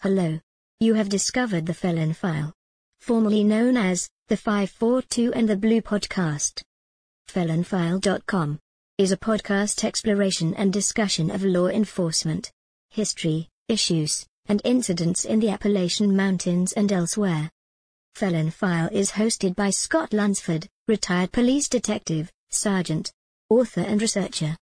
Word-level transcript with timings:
Hello. 0.00 0.38
You 0.78 0.92
have 0.92 1.08
discovered 1.08 1.64
the 1.64 1.72
Felon 1.72 2.12
File. 2.12 2.52
Formerly 3.00 3.42
known 3.42 3.78
as 3.78 4.10
the 4.28 4.36
542 4.36 5.32
and 5.32 5.48
the 5.48 5.56
Blue 5.56 5.80
Podcast. 5.80 6.60
Felonfile.com 7.28 8.58
is 8.98 9.10
a 9.10 9.16
podcast 9.16 9.84
exploration 9.84 10.54
and 10.54 10.70
discussion 10.70 11.30
of 11.30 11.42
law 11.44 11.68
enforcement, 11.68 12.52
history, 12.90 13.48
issues, 13.68 14.26
and 14.44 14.60
incidents 14.64 15.24
in 15.24 15.40
the 15.40 15.48
Appalachian 15.48 16.14
Mountains 16.14 16.74
and 16.74 16.92
elsewhere. 16.92 17.50
Felon 18.14 18.50
File 18.50 18.90
is 18.92 19.12
hosted 19.12 19.56
by 19.56 19.70
Scott 19.70 20.12
Lunsford, 20.12 20.68
retired 20.86 21.32
police 21.32 21.70
detective, 21.70 22.30
sergeant, 22.50 23.10
author 23.48 23.80
and 23.80 24.02
researcher. 24.02 24.58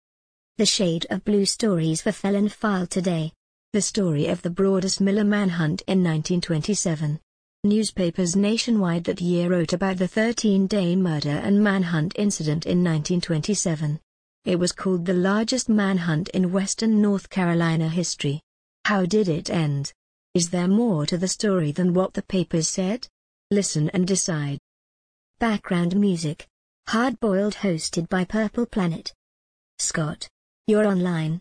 The 0.57 0.65
Shade 0.65 1.07
of 1.09 1.23
Blue 1.23 1.45
Stories 1.45 2.01
for 2.01 2.11
Felon 2.11 2.49
File 2.49 2.85
today. 2.85 3.31
The 3.73 3.81
story 3.81 4.27
of 4.27 4.41
the 4.41 4.49
Broadus 4.49 4.99
Miller 4.99 5.23
manhunt 5.23 5.81
in 5.87 6.03
1927. 6.03 7.17
Newspapers 7.63 8.35
nationwide 8.35 9.05
that 9.05 9.21
year 9.21 9.49
wrote 9.49 9.71
about 9.71 9.95
the 9.95 10.09
13-day 10.09 10.97
murder 10.97 11.29
and 11.29 11.63
manhunt 11.63 12.11
incident 12.17 12.65
in 12.65 12.83
1927. 12.83 13.97
It 14.43 14.57
was 14.57 14.73
called 14.73 15.05
the 15.05 15.13
largest 15.13 15.69
manhunt 15.69 16.27
in 16.29 16.51
western 16.51 17.01
North 17.01 17.29
Carolina 17.29 17.87
history. 17.87 18.41
How 18.83 19.05
did 19.05 19.29
it 19.29 19.49
end? 19.49 19.93
Is 20.33 20.49
there 20.49 20.67
more 20.67 21.05
to 21.05 21.17
the 21.17 21.29
story 21.29 21.71
than 21.71 21.93
what 21.93 22.13
the 22.13 22.23
papers 22.23 22.67
said? 22.67 23.07
Listen 23.51 23.89
and 23.91 24.05
decide. 24.05 24.59
Background 25.39 25.95
music. 25.95 26.45
Hard-boiled 26.89 27.53
hosted 27.53 28.09
by 28.09 28.25
Purple 28.25 28.65
Planet. 28.65 29.13
Scott. 29.79 30.27
You're 30.67 30.87
online. 30.87 31.39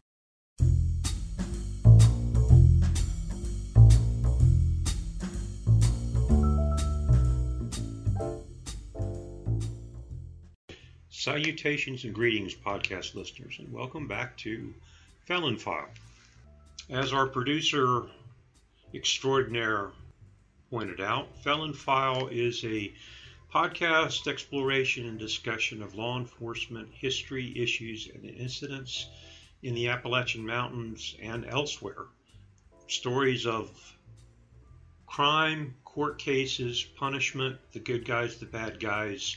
Salutations 11.21 12.05
and 12.05 12.15
greetings, 12.15 12.55
podcast 12.55 13.15
listeners, 13.15 13.57
and 13.59 13.71
welcome 13.71 14.09
back 14.09 14.39
to 14.39 14.73
Felon 15.27 15.59
File. 15.59 15.91
As 16.89 17.13
our 17.13 17.27
producer 17.27 18.07
extraordinaire 18.95 19.91
pointed 20.71 20.99
out, 20.99 21.29
Felon 21.45 21.75
File 21.75 22.29
is 22.29 22.65
a 22.65 22.91
podcast 23.53 24.29
exploration 24.29 25.07
and 25.07 25.19
discussion 25.19 25.83
of 25.83 25.95
law 25.95 26.19
enforcement 26.19 26.89
history, 26.91 27.53
issues, 27.55 28.09
and 28.15 28.25
incidents 28.25 29.07
in 29.63 29.75
the 29.75 29.89
Appalachian 29.89 30.47
Mountains 30.47 31.17
and 31.21 31.45
elsewhere. 31.45 32.07
Stories 32.87 33.45
of 33.45 33.69
crime, 35.07 35.75
court 35.85 36.19
cases, 36.19 36.83
punishment, 36.83 37.59
the 37.73 37.79
good 37.79 38.07
guys, 38.07 38.39
the 38.39 38.47
bad 38.47 38.81
guys, 38.81 39.37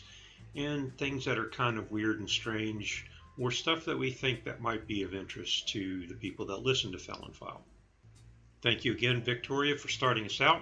and 0.55 0.97
things 0.97 1.25
that 1.25 1.37
are 1.37 1.49
kind 1.49 1.77
of 1.77 1.91
weird 1.91 2.19
and 2.19 2.29
strange, 2.29 3.05
or 3.37 3.51
stuff 3.51 3.85
that 3.85 3.97
we 3.97 4.11
think 4.11 4.43
that 4.43 4.61
might 4.61 4.87
be 4.87 5.03
of 5.03 5.13
interest 5.13 5.69
to 5.69 6.07
the 6.07 6.15
people 6.15 6.45
that 6.45 6.57
listen 6.57 6.91
to 6.91 6.99
Felon 6.99 7.33
File. 7.33 7.65
Thank 8.61 8.85
you 8.85 8.93
again, 8.93 9.21
Victoria, 9.23 9.75
for 9.75 9.89
starting 9.89 10.25
us 10.25 10.39
out. 10.39 10.61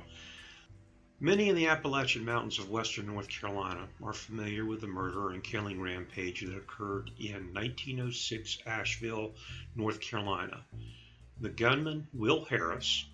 Many 1.20 1.50
in 1.50 1.56
the 1.56 1.68
Appalachian 1.68 2.26
Mountains 2.26 2.58
of 2.58 2.72
western 2.72 3.06
North 3.06 3.30
Carolina 3.30 3.88
are 4.02 4.12
familiar 4.12 4.66
with 4.66 4.82
the 4.82 4.88
murder 4.88 5.30
and 5.30 5.44
killing 5.44 5.80
rampage 5.80 6.42
that 6.42 6.58
occurred 6.58 7.12
in 7.20 7.54
1906 7.54 8.58
Asheville, 8.66 9.36
North 9.76 10.02
Carolina. 10.02 10.66
The 11.40 11.50
gunman, 11.50 12.08
Will 12.12 12.46
Harris, 12.46 13.06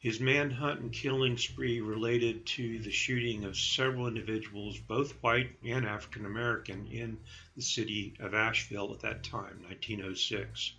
his 0.00 0.18
manhunt 0.18 0.80
and 0.80 0.94
killing 0.94 1.36
spree 1.36 1.78
related 1.82 2.46
to 2.46 2.78
the 2.78 2.90
shooting 2.90 3.44
of 3.44 3.54
several 3.54 4.06
individuals, 4.06 4.78
both 4.78 5.12
white 5.22 5.50
and 5.62 5.84
African 5.84 6.24
American, 6.24 6.86
in 6.86 7.18
the 7.54 7.60
city 7.60 8.14
of 8.18 8.32
Asheville 8.32 8.94
at 8.94 9.00
that 9.00 9.22
time, 9.22 9.62
1906. 9.68 10.72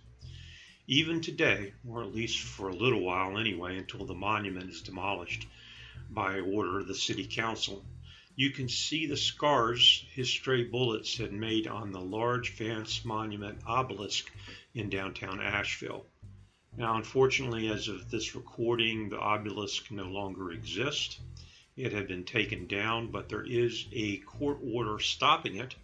Even 0.88 1.20
today, 1.20 1.72
or 1.88 2.02
at 2.02 2.12
least 2.12 2.40
for 2.40 2.68
a 2.68 2.74
little 2.74 3.00
while 3.00 3.38
anyway, 3.38 3.76
until 3.78 4.04
the 4.04 4.12
monument 4.12 4.68
is 4.68 4.82
demolished 4.82 5.46
by 6.10 6.40
order 6.40 6.80
of 6.80 6.88
the 6.88 6.94
city 6.94 7.24
council, 7.24 7.84
you 8.34 8.50
can 8.50 8.68
see 8.68 9.06
the 9.06 9.16
scars 9.16 10.04
his 10.14 10.28
stray 10.28 10.64
bullets 10.64 11.16
had 11.16 11.32
made 11.32 11.68
on 11.68 11.92
the 11.92 12.00
large 12.00 12.54
Vance 12.54 13.04
Monument 13.04 13.60
obelisk 13.68 14.32
in 14.74 14.90
downtown 14.90 15.40
Asheville. 15.40 16.04
Now, 16.74 16.96
unfortunately, 16.96 17.68
as 17.68 17.88
of 17.88 18.10
this 18.10 18.34
recording, 18.34 19.10
the 19.10 19.18
obelisk 19.18 19.90
no 19.90 20.04
longer 20.04 20.50
exists. 20.50 21.20
It 21.76 21.92
had 21.92 22.08
been 22.08 22.24
taken 22.24 22.66
down, 22.66 23.08
but 23.10 23.28
there 23.28 23.44
is 23.44 23.86
a 23.92 24.16
court 24.18 24.58
order 24.62 24.98
stopping 24.98 25.56
it 25.56 25.74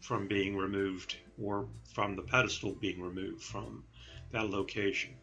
from 0.00 0.26
being 0.26 0.56
removed 0.56 1.16
or 1.40 1.68
from 1.94 2.16
the 2.16 2.22
pedestal 2.22 2.72
being 2.72 3.00
removed 3.00 3.44
from 3.44 3.84
that 4.32 4.50
location. 4.50 5.14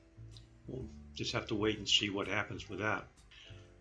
We'll 0.65 0.89
just 1.13 1.33
have 1.33 1.47
to 1.47 1.55
wait 1.55 1.77
and 1.77 1.89
see 1.89 2.09
what 2.09 2.29
happens 2.29 2.69
with 2.69 2.79
that. 2.79 3.05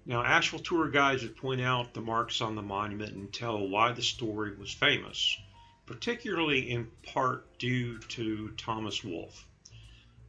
Now, 0.04 0.24
Asheville 0.24 0.58
tour 0.64 0.90
guides 0.90 1.22
would 1.22 1.36
point 1.36 1.60
out 1.60 1.94
the 1.94 2.00
marks 2.00 2.40
on 2.40 2.56
the 2.56 2.62
monument 2.62 3.14
and 3.14 3.32
tell 3.32 3.68
why 3.68 3.92
the 3.92 4.02
story 4.02 4.56
was 4.56 4.72
famous, 4.72 5.38
particularly 5.86 6.70
in 6.70 6.90
part 7.04 7.56
due 7.60 8.00
to 8.00 8.50
Thomas 8.56 9.04
Wolfe 9.04 9.46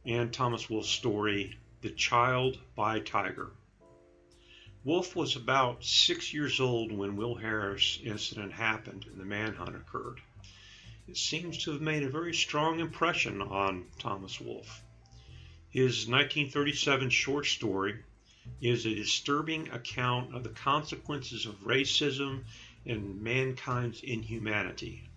and 0.06 0.32
Thomas 0.32 0.70
Wolfe's 0.70 0.88
story, 0.88 1.58
The 1.80 1.90
Child 1.90 2.58
by 2.76 3.00
Tiger. 3.00 3.50
Wolfe 4.84 5.16
was 5.16 5.34
about 5.34 5.84
six 5.84 6.32
years 6.32 6.60
old 6.60 6.92
when 6.92 7.16
Will 7.16 7.34
Harris 7.34 7.98
incident 8.04 8.52
happened 8.52 9.06
and 9.06 9.18
the 9.18 9.24
manhunt 9.24 9.74
occurred. 9.74 10.20
It 11.08 11.16
seems 11.16 11.58
to 11.64 11.72
have 11.72 11.80
made 11.80 12.04
a 12.04 12.08
very 12.08 12.32
strong 12.32 12.78
impression 12.78 13.42
on 13.42 13.86
Thomas 13.98 14.40
Wolfe. 14.40 14.80
His 15.70 16.06
1937 16.06 17.10
short 17.10 17.46
story 17.46 17.96
is 18.60 18.86
a 18.86 18.94
disturbing 18.94 19.68
account 19.70 20.36
of 20.36 20.44
the 20.44 20.50
consequences 20.50 21.46
of 21.46 21.64
racism 21.64 22.44
and 22.86 23.20
mankind's 23.20 24.00
inhumanity. 24.04 25.10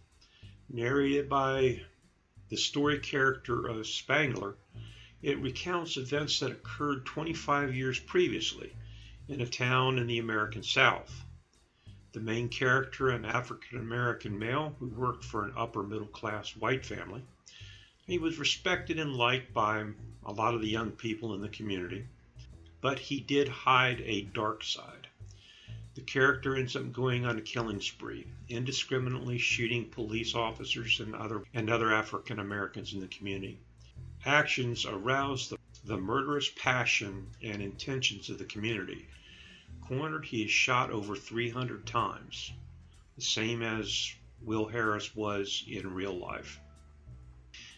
Narrated 0.68 1.30
by 1.30 1.82
the 2.50 2.58
story 2.58 3.00
character 3.00 3.68
of 3.68 3.86
Spangler, 3.86 4.58
it 5.22 5.38
recounts 5.40 5.98
events 5.98 6.40
that 6.40 6.52
occurred 6.52 7.06
25 7.06 7.76
years 7.76 8.00
previously 8.00 8.74
in 9.28 9.42
a 9.42 9.48
town 9.48 10.00
in 10.00 10.08
the 10.08 10.18
American 10.18 10.64
South. 10.64 11.26
The 12.12 12.20
main 12.20 12.50
character, 12.50 13.10
an 13.10 13.26
African 13.26 13.78
American 13.78 14.40
male 14.40 14.76
who 14.80 14.88
worked 14.88 15.24
for 15.24 15.46
an 15.46 15.54
upper 15.56 15.84
middle 15.84 16.08
class 16.08 16.56
white 16.56 16.84
family, 16.84 17.24
he 18.08 18.18
was 18.18 18.40
respected 18.40 18.98
and 18.98 19.16
liked 19.16 19.54
by 19.54 19.86
a 20.26 20.32
lot 20.32 20.56
of 20.56 20.62
the 20.62 20.70
young 20.70 20.92
people 20.92 21.36
in 21.36 21.42
the 21.42 21.50
community, 21.50 22.08
but 22.82 22.98
he 22.98 23.20
did 23.20 23.48
hide 23.48 24.02
a 24.02 24.24
dark 24.24 24.64
side. 24.64 25.09
The 26.00 26.06
character 26.06 26.56
ends 26.56 26.78
up 26.78 26.94
going 26.94 27.26
on 27.26 27.38
a 27.38 27.42
killing 27.42 27.82
spree, 27.82 28.26
indiscriminately 28.48 29.38
shooting 29.38 29.90
police 29.90 30.34
officers 30.34 31.02
and 31.02 31.14
other 31.14 31.44
and 31.54 31.70
other 31.70 31.92
African 31.92 32.40
Americans 32.40 32.94
in 32.94 33.02
the 33.02 33.08
community. 33.10 33.60
Actions 34.24 34.86
arouse 34.86 35.50
the, 35.50 35.58
the 35.84 35.98
murderous 35.98 36.48
passion 36.56 37.28
and 37.44 37.62
intentions 37.62 38.30
of 38.30 38.38
the 38.38 38.46
community. 38.46 39.10
Cornered, 39.82 40.24
he 40.24 40.44
is 40.44 40.52
shot 40.52 40.90
over 40.90 41.18
300 41.18 41.86
times, 41.86 42.54
the 43.18 43.22
same 43.22 43.62
as 43.62 44.16
Will 44.42 44.68
Harris 44.68 45.14
was 45.14 45.66
in 45.68 45.94
real 45.94 46.18
life. 46.18 46.62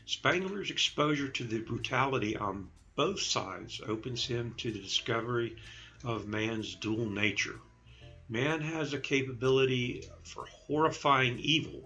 Spangler's 0.05 0.69
exposure 0.69 1.29
to 1.29 1.43
the 1.43 1.61
brutality 1.61 2.37
on 2.37 2.69
both 2.95 3.19
sides 3.19 3.81
opens 3.83 4.27
him 4.27 4.53
to 4.57 4.71
the 4.71 4.79
discovery 4.79 5.55
of 6.03 6.27
man's 6.27 6.75
dual 6.75 7.09
nature 7.09 7.59
Man 8.31 8.61
has 8.61 8.93
a 8.93 8.97
capability 8.97 10.07
for 10.23 10.45
horrifying 10.45 11.37
evil 11.39 11.83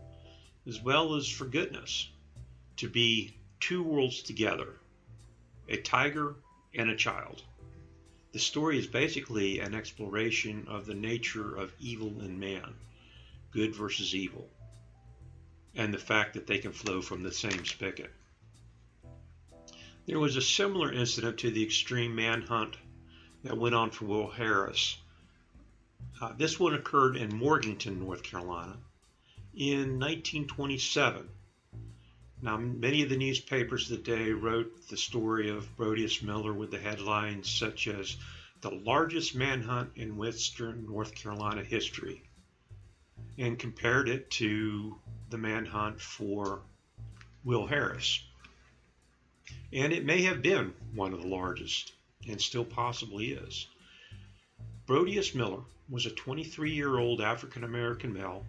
as 0.67 0.79
well 0.79 1.15
as 1.15 1.27
for 1.27 1.45
goodness, 1.45 2.07
to 2.77 2.87
be 2.87 3.33
two 3.59 3.81
worlds 3.81 4.21
together 4.21 4.79
a 5.67 5.77
tiger 5.77 6.35
and 6.75 6.91
a 6.91 6.95
child. 6.95 7.41
The 8.31 8.37
story 8.37 8.77
is 8.77 8.85
basically 8.85 9.59
an 9.59 9.73
exploration 9.73 10.67
of 10.67 10.85
the 10.85 10.93
nature 10.93 11.55
of 11.55 11.73
evil 11.79 12.21
in 12.21 12.39
man, 12.39 12.75
good 13.49 13.75
versus 13.75 14.13
evil, 14.13 14.47
and 15.73 15.91
the 15.91 15.97
fact 15.97 16.35
that 16.35 16.45
they 16.45 16.59
can 16.59 16.73
flow 16.73 17.01
from 17.01 17.23
the 17.23 17.31
same 17.31 17.65
spigot. 17.65 18.13
There 20.05 20.19
was 20.19 20.35
a 20.35 20.43
similar 20.43 20.93
incident 20.93 21.39
to 21.39 21.49
the 21.49 21.63
extreme 21.63 22.13
manhunt 22.13 22.77
that 23.41 23.57
went 23.57 23.73
on 23.73 23.89
for 23.89 24.05
Will 24.05 24.29
Harris 24.29 24.97
uh, 26.21 26.33
this 26.37 26.59
one 26.59 26.73
occurred 26.73 27.15
in 27.15 27.35
Morganton, 27.35 27.99
North 27.99 28.23
Carolina 28.23 28.77
in 29.55 29.99
1927. 29.99 31.29
Now, 32.41 32.57
many 32.57 33.01
of 33.01 33.09
the 33.09 33.17
newspapers 33.17 33.89
of 33.89 33.97
the 33.97 34.03
day 34.03 34.31
wrote 34.31 34.87
the 34.89 34.97
story 34.97 35.49
of 35.49 35.75
Broadus 35.77 36.21
Miller 36.21 36.53
with 36.53 36.71
the 36.71 36.79
headlines 36.79 37.49
such 37.49 37.87
as 37.87 38.17
the 38.61 38.71
largest 38.71 39.35
manhunt 39.35 39.91
in 39.95 40.17
western 40.17 40.85
North 40.85 41.15
Carolina 41.15 41.63
history 41.63 42.21
and 43.37 43.59
compared 43.59 44.09
it 44.09 44.29
to 44.31 44.99
the 45.29 45.37
manhunt 45.37 46.01
for 46.01 46.61
Will 47.43 47.67
Harris. 47.67 48.21
And 49.71 49.93
it 49.93 50.05
may 50.05 50.23
have 50.23 50.41
been 50.41 50.73
one 50.93 51.13
of 51.13 51.21
the 51.21 51.27
largest, 51.27 51.93
and 52.27 52.41
still 52.41 52.65
possibly 52.65 53.31
is. 53.31 53.67
Broadus 54.87 55.33
Miller 55.33 55.61
was 55.89 56.05
a 56.05 56.11
23 56.11 56.71
year 56.71 56.99
old 56.99 57.19
African 57.19 57.63
American 57.63 58.13
male 58.13 58.45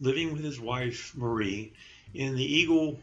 living 0.00 0.32
with 0.32 0.42
his 0.42 0.58
wife 0.58 1.14
Marie 1.14 1.74
in 2.14 2.34
the 2.34 2.42
Eagle 2.42 2.98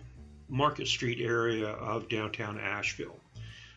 Market 0.50 0.88
Street 0.88 1.22
area 1.22 1.68
of 1.68 2.10
downtown 2.10 2.58
Asheville, 2.58 3.20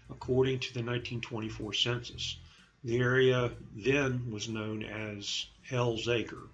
according 0.08 0.60
to 0.60 0.72
the 0.72 0.80
1924 0.80 1.74
census. 1.74 2.38
The 2.82 2.96
area 2.96 3.52
then 3.76 4.30
was 4.30 4.48
known 4.48 4.84
as 4.84 5.44
Hell's 5.60 6.08
Acre, 6.08 6.48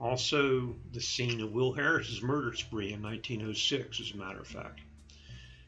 also 0.00 0.76
the 0.92 1.02
scene 1.02 1.42
of 1.42 1.52
Will 1.52 1.74
Harris's 1.74 2.22
murder 2.22 2.54
spree 2.56 2.94
in 2.94 3.02
1906, 3.02 4.00
as 4.00 4.12
a 4.12 4.16
matter 4.16 4.40
of 4.40 4.46
fact. 4.46 4.80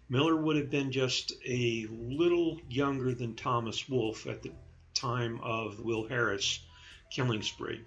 Miller 0.09 0.37
would 0.37 0.57
have 0.57 0.71
been 0.71 0.91
just 0.91 1.35
a 1.47 1.87
little 1.91 2.59
younger 2.71 3.13
than 3.15 3.35
Thomas 3.35 3.87
Wolfe 3.91 4.27
at 4.27 4.41
the 4.41 4.53
time 5.01 5.41
of 5.43 5.81
Will 5.81 6.07
Harris 6.07 6.61
killing 7.11 7.43
spree. 7.43 7.81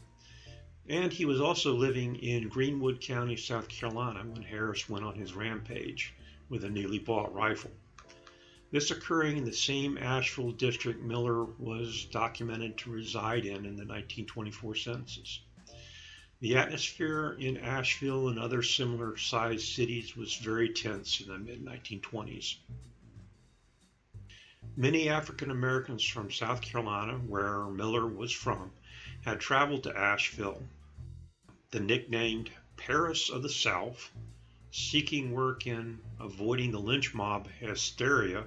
And 0.89 1.13
he 1.13 1.25
was 1.25 1.39
also 1.39 1.73
living 1.73 2.15
in 2.17 2.49
Greenwood 2.49 2.99
County, 2.99 3.37
South 3.37 3.69
Carolina, 3.69 4.23
when 4.25 4.41
Harris 4.41 4.89
went 4.89 5.05
on 5.05 5.15
his 5.15 5.33
rampage 5.33 6.13
with 6.49 6.63
a 6.65 6.69
newly 6.69 6.99
bought 6.99 7.33
rifle. 7.33 7.71
This 8.71 8.89
occurring 8.89 9.37
in 9.37 9.45
the 9.45 9.53
same 9.53 9.97
Asheville 9.97 10.51
district 10.51 11.01
Miller 11.01 11.43
was 11.43 12.05
documented 12.05 12.77
to 12.79 12.89
reside 12.89 13.45
in 13.45 13.57
in 13.65 13.75
the 13.75 13.85
1924 13.85 14.75
census. 14.75 15.39
The 16.41 16.57
atmosphere 16.57 17.37
in 17.39 17.57
Asheville 17.57 18.29
and 18.29 18.39
other 18.39 18.63
similar 18.63 19.15
sized 19.15 19.67
cities 19.67 20.17
was 20.17 20.35
very 20.35 20.69
tense 20.69 21.21
in 21.21 21.27
the 21.27 21.37
mid 21.37 21.63
1920s. 21.63 22.55
Many 24.75 25.07
African 25.07 25.51
Americans 25.51 26.03
from 26.03 26.31
South 26.31 26.59
Carolina, 26.59 27.19
where 27.19 27.65
Miller 27.67 28.07
was 28.07 28.31
from, 28.31 28.71
had 29.21 29.39
traveled 29.39 29.83
to 29.83 29.95
Asheville, 29.95 30.67
the 31.69 31.79
nicknamed 31.79 32.49
Paris 32.75 33.29
of 33.29 33.43
the 33.43 33.49
South, 33.49 34.11
seeking 34.71 35.31
work 35.31 35.67
in 35.67 35.99
avoiding 36.19 36.71
the 36.71 36.79
lynch 36.79 37.13
mob 37.13 37.47
hysteria 37.59 38.45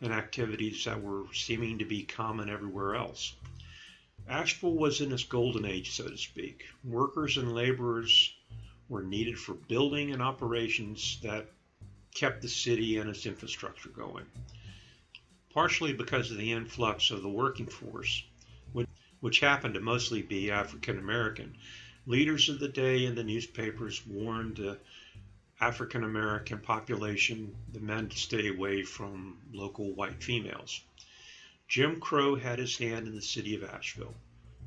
and 0.00 0.12
activities 0.12 0.84
that 0.84 1.02
were 1.02 1.24
seeming 1.32 1.78
to 1.80 1.84
be 1.84 2.04
common 2.04 2.48
everywhere 2.48 2.94
else. 2.94 3.34
Asheville 4.28 4.76
was 4.76 5.00
in 5.00 5.10
its 5.10 5.24
golden 5.24 5.64
age, 5.64 5.90
so 5.90 6.08
to 6.08 6.16
speak. 6.16 6.66
Workers 6.84 7.36
and 7.36 7.52
laborers 7.52 8.32
were 8.88 9.02
needed 9.02 9.40
for 9.40 9.54
building 9.54 10.12
and 10.12 10.22
operations 10.22 11.18
that 11.22 11.50
kept 12.14 12.42
the 12.42 12.48
city 12.48 12.98
and 12.98 13.10
its 13.10 13.26
infrastructure 13.26 13.88
going. 13.88 14.26
Partially 15.54 15.92
because 15.92 16.32
of 16.32 16.36
the 16.36 16.50
influx 16.50 17.12
of 17.12 17.22
the 17.22 17.28
working 17.28 17.68
force, 17.68 18.24
which 19.20 19.38
happened 19.38 19.74
to 19.74 19.80
mostly 19.80 20.20
be 20.20 20.50
African 20.50 20.98
American, 20.98 21.56
leaders 22.06 22.48
of 22.48 22.58
the 22.58 22.68
day 22.68 23.06
in 23.06 23.14
the 23.14 23.22
newspapers 23.22 24.04
warned 24.04 24.58
uh, 24.58 24.62
the 24.62 24.78
African 25.60 26.02
American 26.02 26.58
population, 26.58 27.54
the 27.72 27.78
men, 27.78 28.08
to 28.08 28.18
stay 28.18 28.48
away 28.48 28.82
from 28.82 29.38
local 29.52 29.94
white 29.94 30.20
females. 30.22 30.80
Jim 31.68 32.00
Crow 32.00 32.34
had 32.34 32.58
his 32.58 32.76
hand 32.76 33.06
in 33.06 33.14
the 33.14 33.22
city 33.22 33.54
of 33.54 33.62
Asheville. 33.62 34.16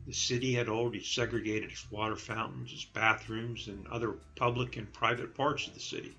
The 0.05 0.13
city 0.13 0.53
had 0.53 0.69
already 0.69 1.03
segregated 1.03 1.71
its 1.71 1.91
water 1.91 2.15
fountains, 2.15 2.71
its 2.71 2.85
bathrooms, 2.85 3.67
and 3.67 3.85
other 3.87 4.13
public 4.37 4.77
and 4.77 4.91
private 4.93 5.35
parts 5.35 5.67
of 5.67 5.73
the 5.73 5.81
city. 5.81 6.15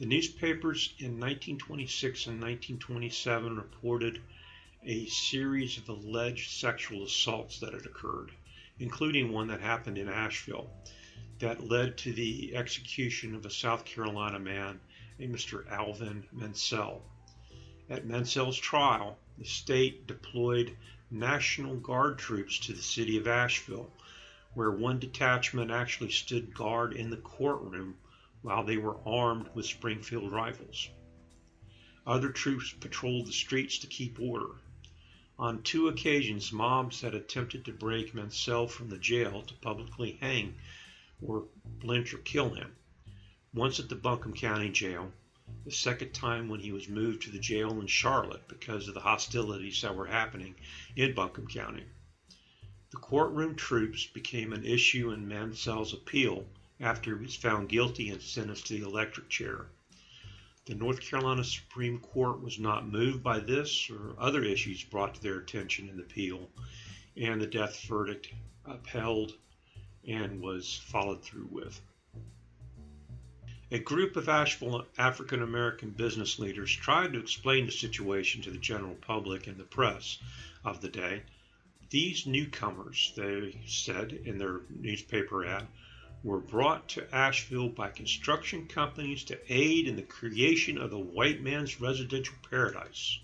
The 0.00 0.06
newspapers 0.06 0.94
in 0.96 1.20
1926 1.20 2.24
and 2.28 2.40
1927 2.40 3.54
reported 3.54 4.22
a 4.82 5.04
series 5.04 5.76
of 5.76 5.90
alleged 5.90 6.52
sexual 6.52 7.04
assaults 7.04 7.60
that 7.60 7.74
had 7.74 7.84
occurred, 7.84 8.32
including 8.78 9.30
one 9.30 9.48
that 9.48 9.60
happened 9.60 9.98
in 9.98 10.08
Asheville 10.08 10.70
that 11.40 11.68
led 11.68 11.98
to 11.98 12.14
the 12.14 12.56
execution 12.56 13.34
of 13.34 13.44
a 13.44 13.50
South 13.50 13.84
Carolina 13.84 14.38
man, 14.38 14.80
a 15.18 15.24
Mr. 15.26 15.70
Alvin 15.70 16.26
Mansell. 16.32 17.02
At 17.90 18.06
Mansell's 18.06 18.56
trial, 18.56 19.18
the 19.36 19.44
state 19.44 20.06
deployed 20.06 20.78
National 21.10 21.76
Guard 21.76 22.18
troops 22.18 22.58
to 22.60 22.72
the 22.72 22.80
city 22.80 23.18
of 23.18 23.28
Asheville, 23.28 23.92
where 24.54 24.70
one 24.70 24.98
detachment 24.98 25.70
actually 25.70 26.10
stood 26.10 26.54
guard 26.54 26.94
in 26.94 27.10
the 27.10 27.18
courtroom 27.18 27.98
while 28.42 28.64
they 28.64 28.78
were 28.78 28.96
armed 29.06 29.48
with 29.54 29.66
Springfield 29.66 30.32
rifles. 30.32 30.88
Other 32.06 32.30
troops 32.30 32.72
patrolled 32.80 33.26
the 33.26 33.32
streets 33.32 33.78
to 33.78 33.86
keep 33.86 34.18
order. 34.18 34.56
On 35.38 35.62
two 35.62 35.88
occasions, 35.88 36.52
mobs 36.52 37.00
had 37.00 37.14
attempted 37.14 37.64
to 37.64 37.72
break 37.72 38.14
Mansell 38.14 38.66
from 38.66 38.88
the 38.88 38.98
jail 38.98 39.42
to 39.42 39.54
publicly 39.54 40.18
hang 40.20 40.54
or 41.20 41.46
lynch 41.82 42.14
or 42.14 42.18
kill 42.18 42.50
him. 42.50 42.74
Once 43.52 43.78
at 43.80 43.88
the 43.88 43.96
Buncombe 43.96 44.34
County 44.34 44.70
Jail, 44.70 45.12
the 45.64 45.70
second 45.70 46.12
time 46.12 46.48
when 46.48 46.60
he 46.60 46.72
was 46.72 46.88
moved 46.88 47.22
to 47.22 47.30
the 47.30 47.38
jail 47.38 47.80
in 47.80 47.86
Charlotte 47.86 48.46
because 48.48 48.88
of 48.88 48.94
the 48.94 49.00
hostilities 49.00 49.82
that 49.82 49.94
were 49.94 50.06
happening 50.06 50.54
in 50.96 51.14
Buncombe 51.14 51.46
County. 51.46 51.84
The 52.90 52.96
courtroom 52.96 53.54
troops 53.54 54.06
became 54.06 54.52
an 54.52 54.64
issue 54.64 55.10
in 55.10 55.28
Mansell's 55.28 55.92
appeal 55.92 56.46
after 56.80 57.16
he 57.16 57.24
was 57.24 57.36
found 57.36 57.68
guilty 57.68 58.08
and 58.08 58.22
sentenced 58.22 58.66
to 58.66 58.74
the 58.78 58.86
electric 58.86 59.28
chair. 59.28 59.66
The 60.64 60.74
North 60.74 61.00
Carolina 61.00 61.44
Supreme 61.44 61.98
Court 61.98 62.40
was 62.40 62.58
not 62.58 62.88
moved 62.88 63.22
by 63.22 63.40
this 63.40 63.90
or 63.90 64.14
other 64.18 64.42
issues 64.42 64.82
brought 64.84 65.14
to 65.14 65.22
their 65.22 65.38
attention 65.38 65.88
in 65.88 65.96
the 65.96 66.02
appeal, 66.02 66.50
and 67.16 67.40
the 67.40 67.46
death 67.46 67.82
verdict 67.86 68.32
upheld 68.64 69.34
and 70.06 70.40
was 70.40 70.76
followed 70.76 71.22
through 71.22 71.48
with. 71.50 71.80
A 73.72 73.78
group 73.78 74.16
of 74.16 74.28
Asheville 74.28 74.86
African 74.98 75.42
American 75.42 75.90
business 75.90 76.38
leaders 76.38 76.74
tried 76.74 77.12
to 77.12 77.20
explain 77.20 77.66
the 77.66 77.72
situation 77.72 78.42
to 78.42 78.50
the 78.50 78.58
general 78.58 78.96
public 78.96 79.46
and 79.46 79.56
the 79.56 79.64
press 79.64 80.18
of 80.64 80.80
the 80.80 80.88
day. 80.88 81.22
These 81.90 82.26
newcomers, 82.26 83.12
they 83.16 83.60
said 83.66 84.12
in 84.12 84.38
their 84.38 84.62
newspaper 84.70 85.44
ad, 85.44 85.68
were 86.22 86.38
brought 86.38 86.88
to 86.88 87.14
Asheville 87.14 87.70
by 87.70 87.90
construction 87.90 88.66
companies 88.66 89.24
to 89.24 89.38
aid 89.48 89.88
in 89.88 89.96
the 89.96 90.02
creation 90.02 90.76
of 90.76 90.90
the 90.90 90.98
white 90.98 91.40
man's 91.42 91.80
residential 91.80 92.34
paradise. 92.50 93.18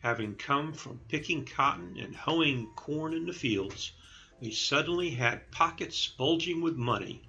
Having 0.00 0.34
come 0.36 0.72
from 0.72 1.00
picking 1.08 1.44
cotton 1.44 1.96
and 1.98 2.16
hoeing 2.16 2.66
corn 2.74 3.14
in 3.14 3.26
the 3.26 3.32
fields, 3.32 3.92
they 4.40 4.50
suddenly 4.50 5.10
had 5.10 5.50
pockets 5.50 6.08
bulging 6.08 6.60
with 6.60 6.76
money 6.76 7.22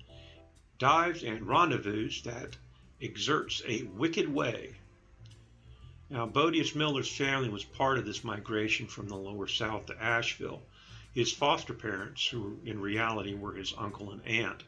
dives 0.79 1.23
and 1.23 1.47
rendezvous 1.47 2.09
that 2.23 2.55
exerts 3.01 3.61
a 3.67 3.83
wicked 3.83 4.31
way. 4.31 4.75
Now, 6.09 6.25
Broadus 6.25 6.75
Miller's 6.75 7.09
family 7.09 7.49
was 7.49 7.63
part 7.63 7.97
of 7.97 8.05
this 8.05 8.23
migration 8.23 8.87
from 8.87 9.07
the 9.07 9.17
lower 9.17 9.47
south 9.47 9.87
to 9.87 10.01
Asheville. 10.01 10.61
His 11.13 11.31
foster 11.31 11.73
parents, 11.73 12.27
who 12.27 12.59
in 12.63 12.79
reality 12.79 13.33
were 13.33 13.53
his 13.53 13.73
uncle 13.77 14.11
and 14.11 14.25
aunt, 14.25 14.63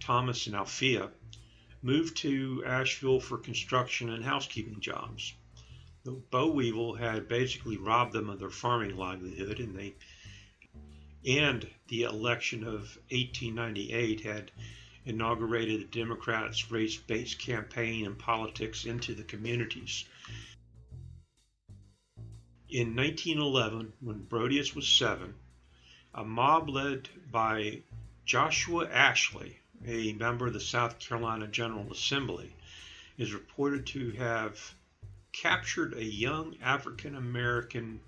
Thomas 0.00 0.46
and 0.46 0.56
Althea, 0.56 1.10
moved 1.82 2.16
to 2.18 2.62
Asheville 2.64 3.20
for 3.20 3.38
construction 3.38 4.10
and 4.10 4.24
housekeeping 4.24 4.80
jobs. 4.80 5.34
The 6.04 6.12
boll 6.12 6.52
weevil 6.52 6.94
had 6.94 7.28
basically 7.28 7.76
robbed 7.76 8.12
them 8.12 8.30
of 8.30 8.38
their 8.38 8.50
farming 8.50 8.96
livelihood, 8.96 9.60
and 9.60 9.76
they 9.76 9.94
and 11.26 11.68
the 11.88 12.04
election 12.04 12.62
of 12.62 12.96
1898 13.10 14.20
had 14.20 14.50
inaugurated 15.04 15.80
the 15.80 15.98
Democrats' 15.98 16.70
race 16.70 16.96
based 16.96 17.38
campaign 17.38 18.06
and 18.06 18.18
politics 18.18 18.84
into 18.84 19.14
the 19.14 19.24
communities. 19.24 20.04
In 22.68 22.94
1911, 22.94 23.94
when 24.00 24.24
Broadus 24.24 24.74
was 24.74 24.86
seven, 24.86 25.34
a 26.14 26.24
mob 26.24 26.68
led 26.68 27.08
by 27.30 27.82
Joshua 28.24 28.88
Ashley, 28.88 29.58
a 29.86 30.12
member 30.14 30.46
of 30.46 30.52
the 30.52 30.60
South 30.60 30.98
Carolina 30.98 31.46
General 31.46 31.90
Assembly, 31.92 32.52
is 33.16 33.32
reported 33.32 33.86
to 33.86 34.10
have 34.12 34.74
captured 35.32 35.94
a 35.94 36.04
young 36.04 36.56
African 36.62 37.16
American 37.16 38.00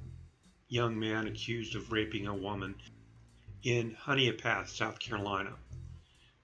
young 0.68 0.98
man 0.98 1.26
accused 1.26 1.74
of 1.74 1.92
raping 1.92 2.26
a 2.26 2.34
woman 2.34 2.74
in 3.62 3.94
Honea 3.94 4.32
Path, 4.32 4.70
South 4.70 4.98
Carolina 4.98 5.56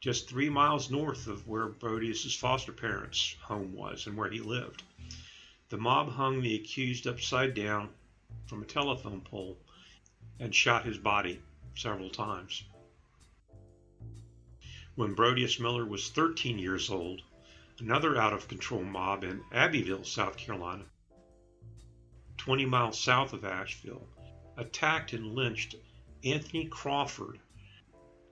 just 0.06 0.28
three 0.28 0.49
miles 0.49 0.88
north 0.88 1.26
of 1.26 1.49
where 1.49 1.66
Broadus's 1.66 2.33
foster 2.33 2.73
parents' 2.73 3.35
home 3.42 3.73
was 3.73 4.06
and 4.06 4.16
where 4.16 4.30
he 4.30 4.38
lived. 4.38 4.85
The 5.68 5.78
mob 5.78 6.12
hung 6.12 6.42
the 6.42 6.54
accused 6.54 7.09
upside 7.09 7.54
down, 7.54 7.88
from 8.47 8.62
a 8.62 8.66
telephone 8.66 9.21
pole 9.23 9.59
and 10.38 10.54
shot 10.54 10.85
his 10.85 10.99
body 10.99 11.40
several 11.75 12.11
times. 12.11 12.62
When 14.97 15.12
Broadus 15.12 15.61
Miller 15.61 15.85
was 15.85 16.09
13 16.09 16.59
years 16.59 16.88
old, 16.88 17.21
another 17.79 18.17
out 18.17 18.33
of 18.33 18.49
control 18.49 18.83
mob 18.83 19.25
in 19.25 19.45
Abbeville, 19.53 20.05
South 20.05 20.38
Carolina, 20.38 20.87
20 22.38 22.65
miles 22.65 22.99
south 22.99 23.35
of 23.35 23.45
Asheville, 23.45 24.09
attacked 24.57 25.12
and 25.12 25.35
lynched 25.35 25.75
Anthony 26.25 26.65
Crawford, 26.65 27.38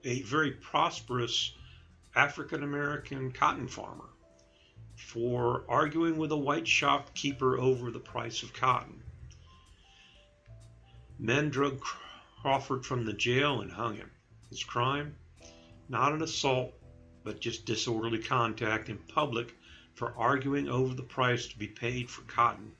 a 0.03 0.23
very 0.23 0.53
prosperous 0.53 1.53
African 2.15 2.63
American 2.63 3.31
cotton 3.31 3.67
farmer, 3.67 4.09
for 4.95 5.65
arguing 5.69 6.17
with 6.17 6.31
a 6.31 6.37
white 6.37 6.67
shopkeeper 6.67 7.59
over 7.59 7.91
the 7.91 7.99
price 7.99 8.41
of 8.41 8.53
cotton. 8.53 9.03
Men 11.19 11.51
drug 11.51 11.79
Crawford 12.41 12.87
from 12.87 13.05
the 13.05 13.13
jail 13.13 13.61
and 13.61 13.71
hung 13.71 13.97
him. 13.97 14.09
His 14.49 14.63
crime? 14.63 15.15
Not 15.87 16.13
an 16.13 16.21
assault, 16.21 16.73
but 17.23 17.39
just 17.39 17.65
disorderly 17.65 18.19
contact 18.19 18.89
in 18.89 18.97
public 18.97 19.55
for 19.93 20.13
arguing 20.17 20.67
over 20.67 20.93
the 20.93 21.03
price 21.03 21.47
to 21.47 21.57
be 21.57 21.67
paid 21.67 22.09
for 22.09 22.21
cotton. 22.23 22.71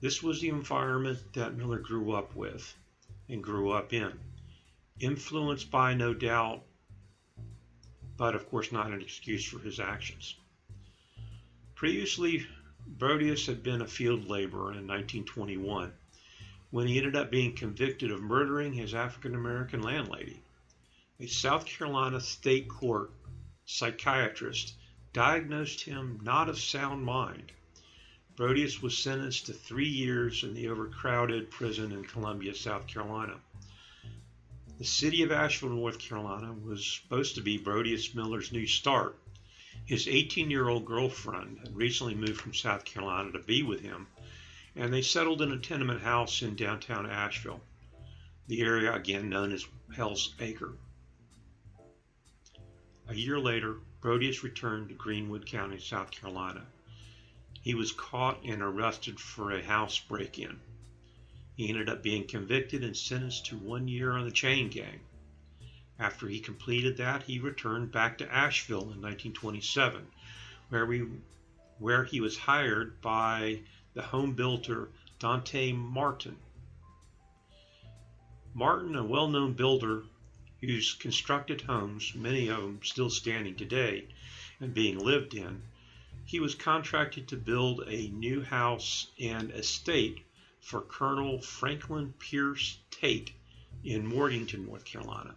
This 0.00 0.22
was 0.22 0.40
the 0.40 0.48
environment 0.48 1.32
that 1.32 1.56
Miller 1.56 1.78
grew 1.78 2.12
up 2.12 2.34
with 2.34 2.76
and 3.28 3.42
grew 3.42 3.70
up 3.70 3.92
in, 3.92 4.18
influenced 5.00 5.70
by, 5.70 5.94
no 5.94 6.14
doubt, 6.14 6.64
but 8.16 8.34
of 8.34 8.48
course 8.48 8.72
not 8.72 8.92
an 8.92 9.00
excuse 9.00 9.44
for 9.44 9.58
his 9.60 9.78
actions. 9.78 10.34
Previously, 11.74 12.46
Broadus 12.86 13.46
had 13.46 13.62
been 13.62 13.82
a 13.82 13.86
field 13.86 14.28
laborer 14.28 14.72
in 14.72 14.86
1921 14.86 15.92
when 16.70 16.86
he 16.86 16.98
ended 16.98 17.16
up 17.16 17.30
being 17.30 17.54
convicted 17.54 18.10
of 18.10 18.20
murdering 18.20 18.72
his 18.72 18.94
African 18.94 19.34
American 19.34 19.82
landlady. 19.82 20.42
A 21.20 21.26
South 21.26 21.66
Carolina 21.66 22.20
state 22.20 22.68
court 22.68 23.10
psychiatrist 23.64 24.74
diagnosed 25.12 25.80
him 25.80 26.20
not 26.22 26.48
of 26.48 26.60
sound 26.60 27.04
mind. 27.04 27.50
Broadus 28.36 28.80
was 28.80 28.96
sentenced 28.96 29.46
to 29.46 29.52
three 29.52 29.88
years 29.88 30.44
in 30.44 30.54
the 30.54 30.68
overcrowded 30.68 31.50
prison 31.50 31.90
in 31.90 32.04
Columbia, 32.04 32.54
South 32.54 32.86
Carolina. 32.86 33.40
The 34.78 34.84
city 34.84 35.24
of 35.24 35.32
Asheville, 35.32 35.70
North 35.70 35.98
Carolina 35.98 36.52
was 36.52 36.86
supposed 36.86 37.34
to 37.34 37.40
be 37.40 37.58
Broadus 37.58 38.14
Miller's 38.14 38.52
new 38.52 38.68
start. 38.68 39.18
His 39.86 40.06
18 40.06 40.52
year 40.52 40.68
old 40.68 40.84
girlfriend 40.84 41.58
had 41.58 41.74
recently 41.74 42.14
moved 42.14 42.40
from 42.40 42.54
South 42.54 42.84
Carolina 42.84 43.32
to 43.32 43.40
be 43.40 43.64
with 43.64 43.80
him, 43.80 44.06
and 44.76 44.92
they 44.92 45.02
settled 45.02 45.42
in 45.42 45.50
a 45.50 45.58
tenement 45.58 46.00
house 46.00 46.42
in 46.42 46.54
downtown 46.54 47.10
Asheville, 47.10 47.64
the 48.46 48.60
area 48.60 48.94
again 48.94 49.28
known 49.28 49.50
as 49.50 49.66
Hell's 49.96 50.32
Acre. 50.38 50.76
A 53.10 53.14
year 53.14 53.40
later, 53.40 53.78
Broadus 54.02 54.44
returned 54.44 54.90
to 54.90 54.94
Greenwood 54.94 55.46
County, 55.46 55.78
South 55.78 56.10
Carolina. 56.10 56.66
He 57.62 57.74
was 57.74 57.90
caught 57.90 58.44
and 58.44 58.60
arrested 58.60 59.18
for 59.18 59.50
a 59.50 59.64
house 59.64 59.98
break 59.98 60.38
in. 60.38 60.60
He 61.56 61.70
ended 61.70 61.88
up 61.88 62.02
being 62.02 62.26
convicted 62.26 62.84
and 62.84 62.94
sentenced 62.94 63.46
to 63.46 63.56
one 63.56 63.88
year 63.88 64.12
on 64.12 64.26
the 64.26 64.30
chain 64.30 64.68
gang. 64.68 65.00
After 65.98 66.28
he 66.28 66.38
completed 66.38 66.98
that, 66.98 67.22
he 67.22 67.38
returned 67.38 67.92
back 67.92 68.18
to 68.18 68.30
Asheville 68.30 68.92
in 68.92 69.00
1927, 69.00 70.06
where, 70.68 70.84
we, 70.84 71.08
where 71.78 72.04
he 72.04 72.20
was 72.20 72.36
hired 72.36 73.00
by 73.00 73.62
the 73.94 74.02
home 74.02 74.34
builder 74.34 74.90
Dante 75.18 75.72
Martin. 75.72 76.36
Martin, 78.52 78.96
a 78.96 79.02
well 79.02 79.28
known 79.28 79.54
builder 79.54 80.04
who's 80.60 80.94
constructed 80.94 81.60
homes, 81.62 82.12
many 82.14 82.48
of 82.48 82.60
them 82.60 82.80
still 82.82 83.10
standing 83.10 83.54
today 83.54 84.06
and 84.60 84.74
being 84.74 84.98
lived 84.98 85.34
in, 85.34 85.62
he 86.24 86.40
was 86.40 86.54
contracted 86.54 87.28
to 87.28 87.36
build 87.36 87.84
a 87.86 88.08
new 88.08 88.42
house 88.42 89.06
and 89.20 89.50
estate 89.52 90.20
for 90.60 90.80
Colonel 90.82 91.40
Franklin 91.40 92.12
Pierce 92.18 92.78
Tate 92.90 93.30
in 93.84 94.06
Morganton, 94.06 94.66
North 94.66 94.84
Carolina. 94.84 95.34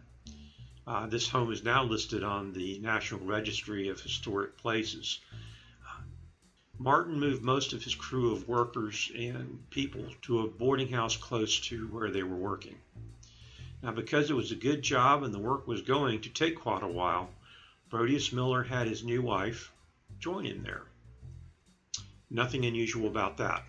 Uh, 0.86 1.06
this 1.06 1.30
home 1.30 1.52
is 1.52 1.64
now 1.64 1.84
listed 1.84 2.24
on 2.24 2.52
the 2.54 2.80
National 2.80 3.22
Registry 3.22 3.88
of 3.88 4.02
Historic 4.02 4.58
Places. 4.58 5.20
Martin 6.78 7.20
moved 7.20 7.44
most 7.44 7.74
of 7.74 7.84
his 7.84 7.94
crew 7.94 8.32
of 8.32 8.48
workers 8.48 9.12
and 9.16 9.70
people 9.70 10.04
to 10.24 10.40
a 10.40 10.48
boarding 10.48 10.90
house 10.90 11.16
close 11.16 11.60
to 11.60 11.88
where 11.90 12.10
they 12.10 12.24
were 12.24 12.36
working. 12.36 12.76
Now, 13.82 13.92
because 13.92 14.30
it 14.30 14.36
was 14.36 14.52
a 14.52 14.56
good 14.56 14.82
job 14.82 15.24
and 15.24 15.34
the 15.34 15.40
work 15.40 15.68
was 15.68 15.82
going 15.82 16.22
to 16.22 16.30
take 16.30 16.60
quite 16.60 16.84
a 16.84 16.88
while, 16.88 17.30
Broadus 17.90 18.32
Miller 18.32 18.64
had 18.64 18.88
his 18.88 19.04
new 19.04 19.22
wife 19.22 19.72
join 20.20 20.46
him 20.46 20.64
there. 20.64 20.84
Nothing 22.30 22.66
unusual 22.66 23.08
about 23.08 23.38
that. 23.38 23.66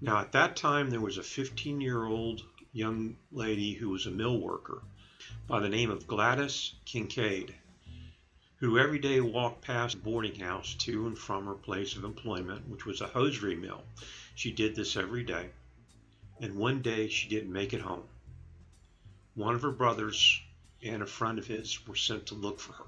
Now, 0.00 0.18
at 0.18 0.32
that 0.32 0.56
time, 0.56 0.90
there 0.90 1.00
was 1.00 1.18
a 1.18 1.22
15 1.22 1.80
year 1.80 2.04
old 2.04 2.42
young 2.72 3.16
lady 3.30 3.74
who 3.74 3.90
was 3.90 4.06
a 4.06 4.10
mill 4.10 4.38
worker 4.38 4.82
by 5.46 5.60
the 5.60 5.68
name 5.68 5.90
of 5.90 6.06
Gladys 6.06 6.74
Kincaid 6.84 7.54
who 8.62 8.78
every 8.78 9.00
day 9.00 9.20
walked 9.20 9.60
past 9.60 9.96
the 9.96 10.02
boarding 10.04 10.36
house 10.36 10.74
to 10.74 11.08
and 11.08 11.18
from 11.18 11.46
her 11.46 11.54
place 11.54 11.96
of 11.96 12.04
employment, 12.04 12.68
which 12.68 12.86
was 12.86 13.00
a 13.00 13.08
hosiery 13.08 13.56
mill. 13.56 13.82
She 14.36 14.52
did 14.52 14.76
this 14.76 14.96
every 14.96 15.24
day, 15.24 15.50
and 16.40 16.54
one 16.54 16.80
day 16.80 17.08
she 17.08 17.28
didn't 17.28 17.52
make 17.52 17.72
it 17.72 17.80
home. 17.80 18.04
One 19.34 19.54
of 19.54 19.62
her 19.62 19.70
brothers 19.70 20.42
and 20.82 21.02
a 21.02 21.06
friend 21.06 21.38
of 21.38 21.46
his 21.46 21.86
were 21.86 21.96
sent 21.96 22.26
to 22.26 22.34
look 22.34 22.60
for 22.60 22.74
her. 22.74 22.86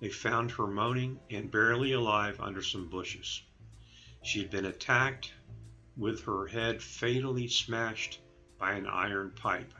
They 0.00 0.08
found 0.08 0.52
her 0.52 0.66
moaning 0.66 1.20
and 1.30 1.50
barely 1.50 1.92
alive 1.92 2.40
under 2.40 2.62
some 2.62 2.88
bushes. 2.88 3.42
She 4.22 4.38
had 4.38 4.50
been 4.50 4.66
attacked 4.66 5.32
with 5.96 6.24
her 6.24 6.46
head 6.46 6.82
fatally 6.82 7.48
smashed 7.48 8.20
by 8.58 8.72
an 8.74 8.86
iron 8.86 9.32
pipe. 9.32 9.74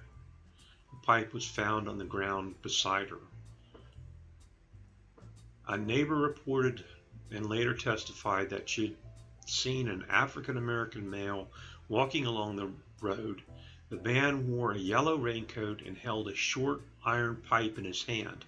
The 0.91 0.99
pipe 1.07 1.33
was 1.33 1.47
found 1.47 1.89
on 1.89 1.99
the 1.99 2.05
ground 2.05 2.61
beside 2.61 3.11
her. 3.11 3.21
A 5.69 5.79
neighbor 5.79 6.17
reported 6.17 6.85
and 7.31 7.47
later 7.47 7.75
testified 7.75 8.51
that 8.51 8.69
she 8.69 8.89
had 8.89 8.97
seen 9.47 9.89
an 9.89 10.05
African 10.09 10.57
American 10.57 11.09
male 11.09 11.51
walking 11.89 12.27
along 12.27 12.57
the 12.57 12.73
road. 13.01 13.43
The 13.91 13.97
man 13.97 14.49
wore 14.49 14.73
a 14.73 14.79
yellow 14.79 15.17
raincoat 15.17 15.83
and 15.83 15.97
held 15.97 16.29
a 16.29 16.35
short 16.35 16.83
iron 17.05 17.37
pipe 17.37 17.79
in 17.79 17.85
his 17.85 18.03
hand. 18.03 18.45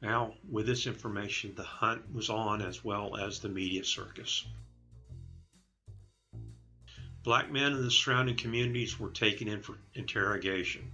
Now, 0.00 0.34
with 0.48 0.66
this 0.66 0.86
information, 0.86 1.54
the 1.54 1.64
hunt 1.64 2.14
was 2.14 2.30
on 2.30 2.62
as 2.62 2.82
well 2.82 3.16
as 3.16 3.40
the 3.40 3.50
media 3.50 3.84
circus. 3.84 4.46
Black 7.22 7.52
men 7.52 7.74
in 7.74 7.82
the 7.82 7.90
surrounding 7.90 8.36
communities 8.36 8.98
were 8.98 9.10
taken 9.10 9.46
in 9.46 9.60
for 9.60 9.76
interrogation, 9.92 10.90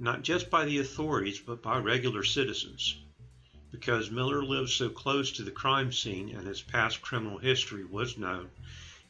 not 0.00 0.22
just 0.22 0.50
by 0.50 0.64
the 0.64 0.78
authorities, 0.78 1.38
but 1.38 1.62
by 1.62 1.78
regular 1.78 2.24
citizens. 2.24 2.96
Because 3.70 4.10
Miller 4.10 4.44
lived 4.44 4.70
so 4.70 4.88
close 4.88 5.30
to 5.32 5.44
the 5.44 5.52
crime 5.52 5.92
scene 5.92 6.30
and 6.30 6.44
his 6.44 6.62
past 6.62 7.00
criminal 7.00 7.38
history 7.38 7.84
was 7.84 8.18
known, 8.18 8.50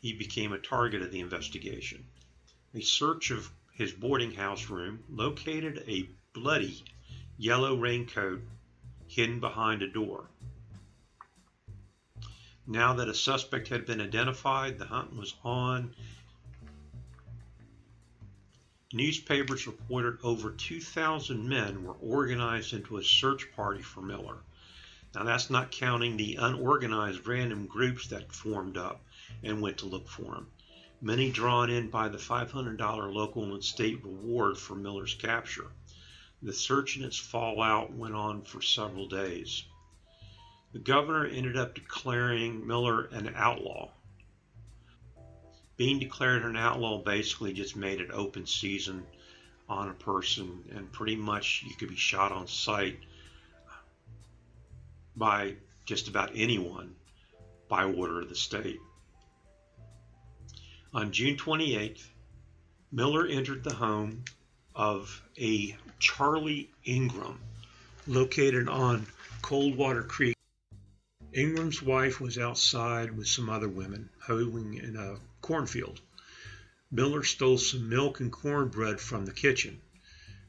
he 0.03 0.13
became 0.13 0.53
a 0.53 0.59
target 0.59 1.01
of 1.01 1.11
the 1.11 1.21
investigation. 1.21 2.05
A 2.77 2.83
search 2.83 3.31
of 3.31 3.51
his 3.73 3.91
boarding 3.93 4.35
house 4.35 4.69
room 4.69 5.03
located 5.09 5.83
a 5.89 6.11
bloody 6.35 6.85
yellow 7.39 7.75
raincoat 7.75 8.43
hidden 9.09 9.41
behind 9.41 9.81
a 9.81 9.89
door. 9.89 10.29
Now 12.67 12.93
that 12.93 13.09
a 13.09 13.15
suspect 13.15 13.69
had 13.69 13.87
been 13.87 14.03
identified, 14.03 14.79
the 14.79 14.85
hunt 14.85 15.17
was 15.17 15.35
on. 15.43 15.95
Newspapers 18.93 19.67
reported 19.67 20.19
over 20.23 20.51
2,000 20.51 21.49
men 21.49 21.83
were 21.83 21.95
organized 21.95 22.75
into 22.75 22.99
a 22.99 23.03
search 23.03 23.51
party 23.57 23.81
for 23.81 24.03
Miller. 24.03 24.43
Now, 25.15 25.25
that's 25.25 25.49
not 25.49 25.71
counting 25.71 26.19
the 26.19 26.37
unorganized 26.37 27.27
random 27.27 27.67
groups 27.69 28.09
that 28.09 28.35
formed 28.35 28.77
up 28.77 29.03
and 29.43 29.63
went 29.63 29.79
to 29.79 29.87
look 29.87 30.09
for 30.09 30.35
him, 30.35 30.49
many 31.01 31.31
drawn 31.31 31.71
in 31.71 31.91
by 31.91 32.09
the 32.09 32.19
$500 32.19 33.13
local 33.13 33.55
and 33.55 33.65
state 33.65 34.03
reward 34.05 34.59
for 34.59 34.75
Miller's 34.75 35.15
capture. 35.15 35.71
The 36.43 36.53
search 36.53 36.97
and 36.97 37.05
its 37.05 37.19
fallout 37.19 37.93
went 37.93 38.15
on 38.15 38.43
for 38.43 38.63
several 38.63 39.09
days. 39.09 39.65
The 40.73 40.79
governor 40.79 41.27
ended 41.27 41.57
up 41.57 41.75
declaring 41.75 42.67
Miller 42.67 43.05
an 43.07 43.33
outlaw. 43.35 43.91
Being 45.77 45.99
declared 45.99 46.45
an 46.45 46.57
outlaw 46.57 47.03
basically 47.03 47.53
just 47.53 47.77
made 47.77 48.01
it 48.01 48.11
open 48.11 48.47
season 48.47 49.07
on 49.69 49.89
a 49.89 49.95
person, 49.95 50.65
and 50.75 50.93
pretty 50.93 51.17
much 51.17 51.65
you 51.67 51.75
could 51.75 51.89
be 51.89 51.97
shot 51.97 52.33
on 52.33 52.47
sight 52.47 52.99
by 55.17 55.57
just 55.85 56.09
about 56.09 56.31
anyone 56.35 56.95
by 57.69 57.85
order 57.85 58.21
of 58.21 58.29
the 58.29 58.35
state. 58.35 58.81
On 60.97 61.13
June 61.13 61.37
28th, 61.37 62.07
Miller 62.91 63.27
entered 63.27 63.63
the 63.63 63.75
home 63.75 64.25
of 64.75 65.23
a 65.37 65.77
Charlie 65.99 66.71
Ingram 66.87 67.39
located 68.07 68.67
on 68.67 69.07
Coldwater 69.43 70.03
Creek. 70.03 70.35
Ingram's 71.35 71.83
wife 71.83 72.19
was 72.19 72.39
outside 72.39 73.15
with 73.15 73.29
some 73.29 73.51
other 73.51 73.69
women 73.69 74.09
hoeing 74.21 74.73
in 74.73 74.97
a 74.97 75.19
cornfield. 75.43 76.01
Miller 76.91 77.23
stole 77.25 77.59
some 77.59 77.91
milk 77.91 78.21
and 78.21 78.33
cornbread 78.33 78.99
from 78.99 79.27
the 79.27 79.35
kitchen. 79.35 79.79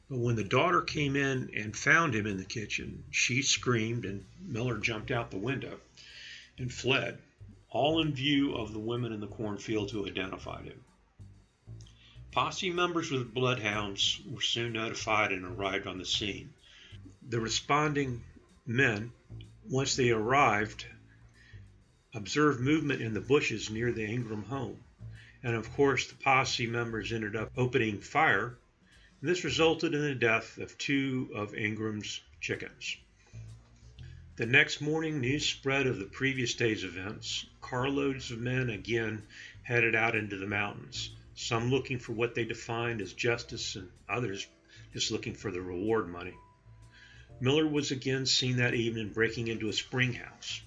But 0.09 0.19
when 0.19 0.37
the 0.37 0.45
daughter 0.45 0.79
came 0.79 1.17
in 1.17 1.51
and 1.57 1.75
found 1.75 2.15
him 2.15 2.25
in 2.25 2.37
the 2.37 2.45
kitchen, 2.45 3.03
she 3.11 3.41
screamed 3.41 4.05
and 4.05 4.23
Miller 4.39 4.77
jumped 4.77 5.11
out 5.11 5.29
the 5.29 5.37
window 5.37 5.77
and 6.57 6.71
fled, 6.73 7.21
all 7.77 8.01
in 8.01 8.11
view 8.11 8.55
of 8.55 8.73
the 8.73 8.79
women 8.79 9.13
in 9.13 9.19
the 9.19 9.27
cornfield 9.27 9.91
who 9.91 10.07
identified 10.07 10.65
him. 10.65 10.83
Posse 12.31 12.71
members 12.71 13.11
with 13.11 13.35
bloodhounds 13.35 14.19
were 14.31 14.41
soon 14.41 14.73
notified 14.73 15.31
and 15.31 15.45
arrived 15.45 15.85
on 15.85 15.99
the 15.99 16.05
scene. 16.05 16.51
The 17.29 17.39
responding 17.39 18.23
men, 18.65 19.11
once 19.69 19.95
they 19.95 20.09
arrived, 20.09 20.87
observed 22.15 22.59
movement 22.59 23.03
in 23.03 23.13
the 23.13 23.21
bushes 23.21 23.69
near 23.69 23.91
the 23.91 24.05
Ingram 24.05 24.45
home. 24.45 24.79
And 25.43 25.55
of 25.55 25.71
course, 25.73 26.07
the 26.07 26.15
posse 26.15 26.65
members 26.65 27.13
ended 27.13 27.35
up 27.35 27.51
opening 27.55 28.01
fire. 28.01 28.57
This 29.21 29.43
resulted 29.43 29.93
in 29.93 30.01
the 30.01 30.15
death 30.15 30.57
of 30.57 30.75
two 30.79 31.29
of 31.35 31.53
Ingram's 31.53 32.21
chickens. 32.41 32.97
The 34.37 34.45
next 34.45 34.81
morning, 34.81 35.19
news 35.19 35.49
spread 35.49 35.87
of 35.87 35.97
the 35.97 36.05
previous 36.05 36.53
day's 36.53 36.83
events. 36.83 37.47
Carloads 37.59 38.29
of 38.29 38.39
men 38.39 38.69
again 38.69 39.23
headed 39.63 39.95
out 39.95 40.15
into 40.15 40.37
the 40.37 40.45
mountains, 40.45 41.09
some 41.33 41.71
looking 41.71 41.97
for 41.97 42.13
what 42.13 42.35
they 42.35 42.45
defined 42.45 43.01
as 43.01 43.13
justice, 43.13 43.75
and 43.75 43.89
others 44.07 44.45
just 44.93 45.09
looking 45.09 45.33
for 45.33 45.49
the 45.49 45.59
reward 45.59 46.07
money. 46.07 46.35
Miller 47.41 47.65
was 47.65 47.89
again 47.89 48.27
seen 48.27 48.57
that 48.57 48.75
evening 48.75 49.11
breaking 49.11 49.47
into 49.47 49.69
a 49.69 49.73
spring 49.73 50.13
house. 50.13 50.61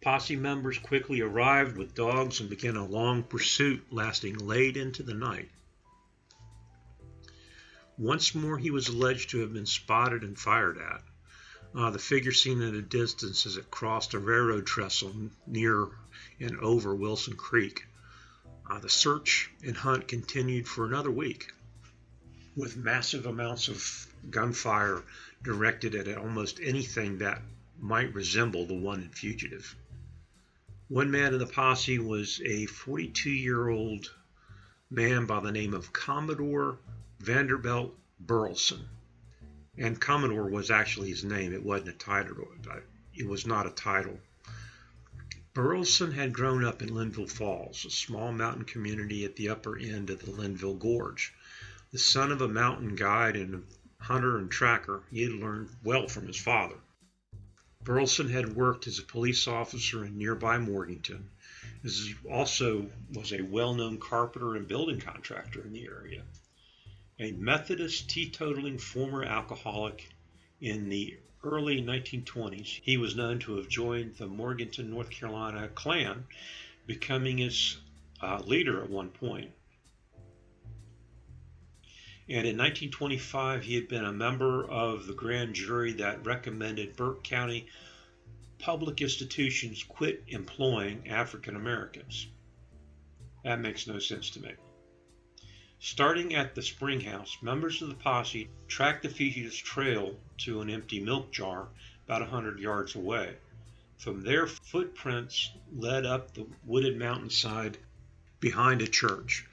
Posse 0.00 0.36
members 0.36 0.78
quickly 0.78 1.20
arrived 1.20 1.76
with 1.76 1.94
dogs 1.94 2.40
and 2.40 2.48
began 2.48 2.76
a 2.76 2.86
long 2.86 3.24
pursuit 3.24 3.84
lasting 3.90 4.38
late 4.38 4.78
into 4.78 5.02
the 5.02 5.12
night. 5.12 5.50
Once 7.98 8.34
more, 8.34 8.56
he 8.56 8.70
was 8.70 8.88
alleged 8.88 9.28
to 9.28 9.40
have 9.40 9.52
been 9.52 9.66
spotted 9.66 10.22
and 10.24 10.38
fired 10.38 10.78
at. 10.78 11.02
Uh, 11.76 11.90
the 11.90 11.98
figure 11.98 12.30
seen 12.30 12.62
at 12.62 12.72
a 12.72 12.82
distance 12.82 13.46
as 13.46 13.56
it 13.56 13.68
crossed 13.68 14.14
a 14.14 14.18
railroad 14.18 14.64
trestle 14.64 15.12
near 15.44 15.88
and 16.38 16.56
over 16.58 16.94
Wilson 16.94 17.34
Creek. 17.34 17.84
Uh, 18.70 18.78
the 18.78 18.88
search 18.88 19.50
and 19.64 19.76
hunt 19.76 20.06
continued 20.06 20.68
for 20.68 20.86
another 20.86 21.10
week, 21.10 21.52
with 22.54 22.76
massive 22.76 23.26
amounts 23.26 23.66
of 23.66 24.06
gunfire 24.30 25.02
directed 25.42 25.96
at 25.96 26.16
almost 26.16 26.60
anything 26.60 27.18
that 27.18 27.42
might 27.80 28.14
resemble 28.14 28.66
the 28.66 28.74
wanted 28.74 29.12
fugitive. 29.12 29.74
One 30.86 31.10
man 31.10 31.32
in 31.32 31.40
the 31.40 31.46
posse 31.46 31.98
was 31.98 32.40
a 32.44 32.66
42 32.66 33.30
year 33.30 33.68
old 33.68 34.14
man 34.90 35.26
by 35.26 35.40
the 35.40 35.50
name 35.50 35.74
of 35.74 35.92
Commodore 35.92 36.78
Vanderbilt 37.18 37.98
Burleson 38.20 38.88
and 39.76 40.00
Commodore 40.00 40.48
was 40.48 40.70
actually 40.70 41.10
his 41.10 41.24
name. 41.24 41.52
It 41.52 41.64
wasn't 41.64 41.88
a 41.88 41.92
title. 41.92 42.48
It 43.12 43.26
was 43.26 43.46
not 43.46 43.66
a 43.66 43.70
title. 43.70 44.20
Burleson 45.52 46.12
had 46.12 46.32
grown 46.32 46.64
up 46.64 46.82
in 46.82 46.94
Linville 46.94 47.26
Falls, 47.26 47.84
a 47.84 47.90
small 47.90 48.32
mountain 48.32 48.64
community 48.64 49.24
at 49.24 49.36
the 49.36 49.48
upper 49.48 49.78
end 49.78 50.10
of 50.10 50.24
the 50.24 50.30
Linville 50.30 50.74
Gorge. 50.74 51.32
The 51.92 51.98
son 51.98 52.30
of 52.30 52.40
a 52.40 52.48
mountain 52.48 52.94
guide 52.94 53.36
and 53.36 53.54
a 53.54 54.04
hunter 54.04 54.38
and 54.38 54.50
tracker, 54.50 55.02
he 55.10 55.22
had 55.22 55.32
learned 55.32 55.70
well 55.82 56.08
from 56.08 56.26
his 56.26 56.38
father. 56.38 56.76
Burleson 57.82 58.28
had 58.28 58.56
worked 58.56 58.86
as 58.86 58.98
a 58.98 59.04
police 59.04 59.46
officer 59.46 60.04
in 60.04 60.18
nearby 60.18 60.58
Morganton. 60.58 61.30
He 61.82 62.14
also 62.30 62.90
was 63.12 63.32
a 63.32 63.42
well-known 63.42 63.98
carpenter 63.98 64.56
and 64.56 64.66
building 64.66 65.00
contractor 65.00 65.62
in 65.62 65.72
the 65.72 65.86
area 65.86 66.22
a 67.18 67.32
Methodist 67.32 68.08
teetotaling 68.08 68.80
former 68.80 69.24
alcoholic 69.24 70.08
in 70.60 70.88
the 70.88 71.16
early 71.44 71.80
1920s. 71.82 72.80
He 72.82 72.96
was 72.96 73.14
known 73.14 73.38
to 73.40 73.56
have 73.56 73.68
joined 73.68 74.16
the 74.16 74.26
Morganton, 74.26 74.90
North 74.90 75.10
Carolina 75.10 75.68
Klan, 75.68 76.24
becoming 76.86 77.38
its 77.38 77.78
uh, 78.20 78.42
leader 78.44 78.82
at 78.82 78.90
one 78.90 79.10
point. 79.10 79.50
And 82.26 82.46
in 82.46 82.56
1925, 82.56 83.62
he 83.62 83.74
had 83.74 83.88
been 83.88 84.04
a 84.04 84.12
member 84.12 84.64
of 84.64 85.06
the 85.06 85.12
grand 85.12 85.54
jury 85.54 85.92
that 85.94 86.24
recommended 86.24 86.96
Burke 86.96 87.22
County 87.22 87.66
public 88.58 89.02
institutions 89.02 89.82
quit 89.82 90.24
employing 90.28 91.06
African 91.08 91.54
Americans. 91.54 92.26
That 93.44 93.60
makes 93.60 93.86
no 93.86 93.98
sense 93.98 94.30
to 94.30 94.40
me. 94.40 94.52
Starting 95.86 96.34
at 96.34 96.54
the 96.54 96.62
spring 96.62 96.98
house, 97.02 97.36
members 97.42 97.82
of 97.82 97.88
the 97.88 97.94
posse 97.94 98.48
tracked 98.68 99.02
the 99.02 99.08
fugitive's 99.10 99.58
trail 99.58 100.18
to 100.38 100.62
an 100.62 100.70
empty 100.70 100.98
milk 100.98 101.30
jar 101.30 101.68
about 102.06 102.22
a 102.22 102.24
hundred 102.24 102.58
yards 102.58 102.94
away. 102.94 103.36
From 103.98 104.22
there, 104.22 104.46
footprints 104.46 105.50
led 105.70 106.06
up 106.06 106.32
the 106.32 106.46
wooded 106.64 106.96
mountainside 106.98 107.76
behind 108.40 108.80
a 108.80 108.86
church. 108.86 109.44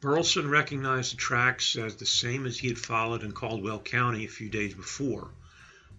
Burleson 0.00 0.50
recognized 0.50 1.12
the 1.12 1.18
tracks 1.18 1.76
as 1.76 1.94
the 1.94 2.04
same 2.04 2.44
as 2.44 2.58
he 2.58 2.66
had 2.66 2.76
followed 2.76 3.22
in 3.22 3.30
Caldwell 3.30 3.78
County 3.78 4.24
a 4.24 4.28
few 4.28 4.48
days 4.48 4.74
before. 4.74 5.30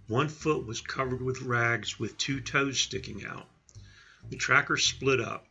One 0.07 0.27
foot 0.27 0.65
was 0.65 0.81
covered 0.81 1.21
with 1.21 1.43
rags 1.43 1.97
with 1.97 2.17
two 2.17 2.41
toes 2.41 2.81
sticking 2.81 3.23
out. 3.23 3.47
The 4.29 4.35
trackers 4.35 4.83
split 4.83 5.21
up. 5.21 5.47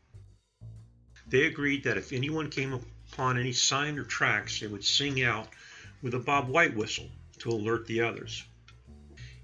They 1.27 1.47
agreed 1.47 1.85
that 1.85 1.97
if 1.97 2.13
anyone 2.13 2.51
came 2.51 2.75
upon 3.19 3.37
any 3.37 3.53
sign 3.53 3.99
or 3.99 4.05
tracks, 4.05 4.61
they 4.61 4.69
would 4.69 4.85
sing 4.85 5.25
out 5.25 5.49
with 6.03 6.15
a 6.15 6.21
Bob 6.21 6.47
White 6.49 6.77
whistle 6.77 7.11
to 7.37 7.51
alert 7.51 7.85
the 7.89 8.01
others. 8.01 8.45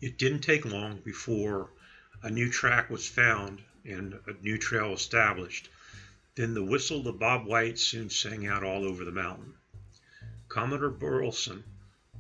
It 0.01 0.17
didn't 0.17 0.43
take 0.43 0.65
long 0.65 1.01
before 1.05 1.73
a 2.23 2.31
new 2.31 2.49
track 2.49 2.89
was 2.89 3.09
found 3.09 3.61
and 3.85 4.15
a 4.29 4.33
new 4.43 4.59
trail 4.59 4.93
established. 4.93 5.71
Then 6.37 6.55
the 6.55 6.63
whistle 6.63 7.09
of 7.09 7.19
Bob 7.19 7.47
White 7.47 7.81
soon 7.81 8.11
sang 8.11 8.47
out 8.47 8.63
all 8.63 8.85
over 8.85 9.05
the 9.05 9.11
mountain. 9.11 9.55
Commodore 10.47 10.91
Burleson, 10.91 11.65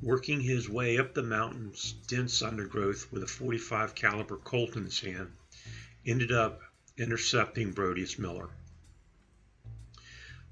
working 0.03 0.41
his 0.41 0.69
way 0.69 0.99
up 0.99 1.15
the 1.15 1.23
mountain's 1.23 1.93
dense 2.09 2.43
undergrowth 2.43 3.13
with 3.13 3.23
a 3.23 3.29
45 3.29 3.95
caliber 3.95 4.39
Colt 4.39 4.75
in 4.75 4.87
his 4.87 4.99
hand, 4.99 5.31
ended 6.05 6.33
up 6.33 6.63
intercepting 6.99 7.71
Broadus 7.71 8.19
Miller. 8.19 8.51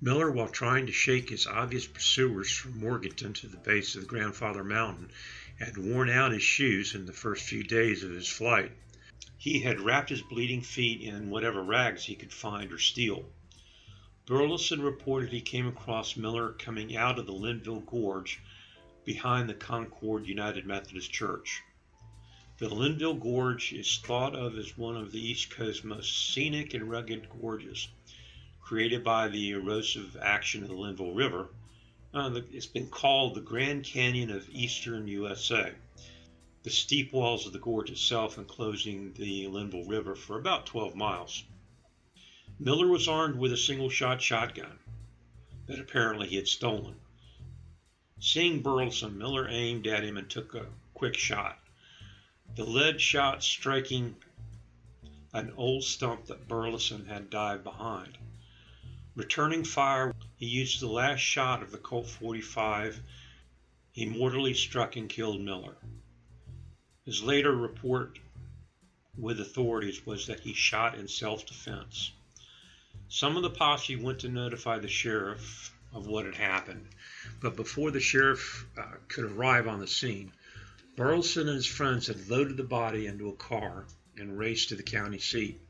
Miller, 0.05 0.33
while 0.33 0.49
trying 0.49 0.87
to 0.87 0.93
shake 0.93 1.31
his 1.31 1.47
obvious 1.47 1.87
pursuers 1.87 2.51
from 2.51 2.77
Morganton 2.81 3.33
to 3.35 3.47
the 3.47 3.57
base 3.57 3.95
of 3.95 4.01
the 4.01 4.09
Grandfather 4.09 4.65
Mountain, 4.65 5.12
had 5.61 5.77
worn 5.79 6.11
out 6.11 6.33
his 6.33 6.43
shoes 6.43 6.97
in 6.97 7.07
the 7.07 7.12
first 7.12 7.45
few 7.45 7.62
days 7.62 8.03
of 8.03 8.11
his 8.11 8.27
flight. 8.27 8.73
He 9.38 9.61
had 9.61 9.81
wrapped 9.81 10.11
his 10.11 10.21
bleeding 10.21 10.61
feet 10.61 11.03
in 11.03 11.31
whatever 11.31 11.62
rags 11.62 12.05
he 12.05 12.17
could 12.17 12.33
find 12.33 12.73
or 12.73 12.81
steal. 12.81 13.31
Burleson 14.27 14.83
reported 14.83 15.31
he 15.31 15.41
came 15.41 15.69
across 15.69 16.17
Miller 16.17 16.53
coming 16.55 16.97
out 16.97 17.21
of 17.21 17.27
the 17.27 17.33
Linville 17.33 17.83
Gorge 17.83 18.41
behind 19.05 19.49
the 19.49 19.55
Concord 19.55 20.27
United 20.27 20.67
Methodist 20.67 21.12
Church. 21.12 21.62
The 22.59 22.75
Linville 22.75 23.15
Gorge 23.15 23.73
is 23.73 23.99
thought 23.99 24.35
of 24.35 24.59
as 24.59 24.77
one 24.77 24.97
of 24.97 25.12
the 25.12 25.25
East 25.25 25.51
Coast's 25.51 25.85
most 25.85 26.33
scenic 26.35 26.75
and 26.75 26.91
rugged 26.91 27.29
gorges 27.41 27.87
created 28.73 29.05
by 29.05 29.29
the 29.29 29.51
erosive 29.51 30.17
action 30.23 30.63
of 30.63 30.71
the 30.71 30.75
Linville 30.75 31.13
River. 31.13 31.47
Uh, 32.15 32.41
it's 32.55 32.65
been 32.65 32.89
called 32.89 33.35
the 33.35 33.41
Grand 33.43 33.85
Canyon 33.85 34.31
of 34.31 34.49
eastern 34.49 35.07
USA. 35.07 35.75
The 36.63 36.71
steep 36.71 37.13
walls 37.13 37.47
of 37.47 37.53
the 37.53 37.59
gorge 37.59 37.91
itself 37.91 38.39
enclosing 38.39 39.13
the 39.13 39.47
Linville 39.49 39.85
River 39.85 40.15
for 40.15 40.39
about 40.39 40.65
12 40.65 40.97
miles. 40.97 41.45
Miller 42.59 42.89
was 42.89 43.09
armed 43.09 43.37
with 43.37 43.53
a 43.53 43.59
single 43.59 43.91
shot 43.91 44.23
shotgun 44.23 44.79
that 45.67 45.79
apparently 45.79 46.29
he 46.29 46.37
had 46.37 46.49
stolen. 46.49 46.95
Seeing 48.21 48.63
Burleson, 48.63 49.19
Miller 49.19 49.49
aimed 49.51 49.87
at 49.87 50.03
him 50.03 50.17
and 50.17 50.31
took 50.31 50.55
a 50.55 50.65
quick 50.95 51.19
shot. 51.19 51.59
The 52.55 52.65
lead 52.65 53.03
shot 53.03 53.45
striking 53.45 54.17
an 55.35 55.53
old 55.59 55.85
stump 55.85 56.25
that 56.29 56.49
Burleson 56.49 57.05
had 57.05 57.29
dived 57.29 57.65
behind. 57.65 58.17
Returning 59.14 59.62
fire, 59.62 60.14
he 60.37 60.46
used 60.46 60.81
the 60.81 60.87
last 60.87 61.20
shot 61.20 61.62
of 61.62 61.70
the 61.70 61.77
Colt 61.77 62.09
45. 62.09 62.98
He 63.92 64.07
mortally 64.07 64.55
struck 64.55 64.96
and 64.96 65.07
killed 65.07 65.42
Miller. 65.42 65.77
His 67.05 67.22
later 67.22 67.55
report 67.55 68.18
with 69.18 69.38
authorities 69.38 70.07
was 70.07 70.29
that 70.29 70.40
he 70.40 70.55
shot 70.55 70.94
in 70.94 71.09
self 71.09 71.44
defense. 71.44 72.12
Some 73.09 73.37
of 73.37 73.42
the 73.42 73.51
posse 73.51 73.96
went 73.96 74.20
to 74.20 74.31
notify 74.31 74.79
the 74.79 74.88
sheriff 74.88 75.70
of 75.92 76.07
what 76.07 76.25
had 76.25 76.37
happened, 76.37 76.88
but 77.38 77.55
before 77.55 77.90
the 77.90 78.01
sheriff 78.01 78.66
uh, 78.79 78.94
could 79.09 79.25
arrive 79.25 79.68
on 79.68 79.81
the 79.81 79.87
scene, 79.87 80.33
Burleson 80.96 81.48
and 81.48 81.57
his 81.57 81.66
friends 81.66 82.07
had 82.07 82.31
loaded 82.31 82.57
the 82.57 82.64
body 82.64 83.07
into 83.07 83.29
a 83.29 83.37
car 83.37 83.85
and 84.16 84.38
raced 84.38 84.70
to 84.70 84.75
the 84.75 84.83
county 84.83 85.18
seat. 85.18 85.61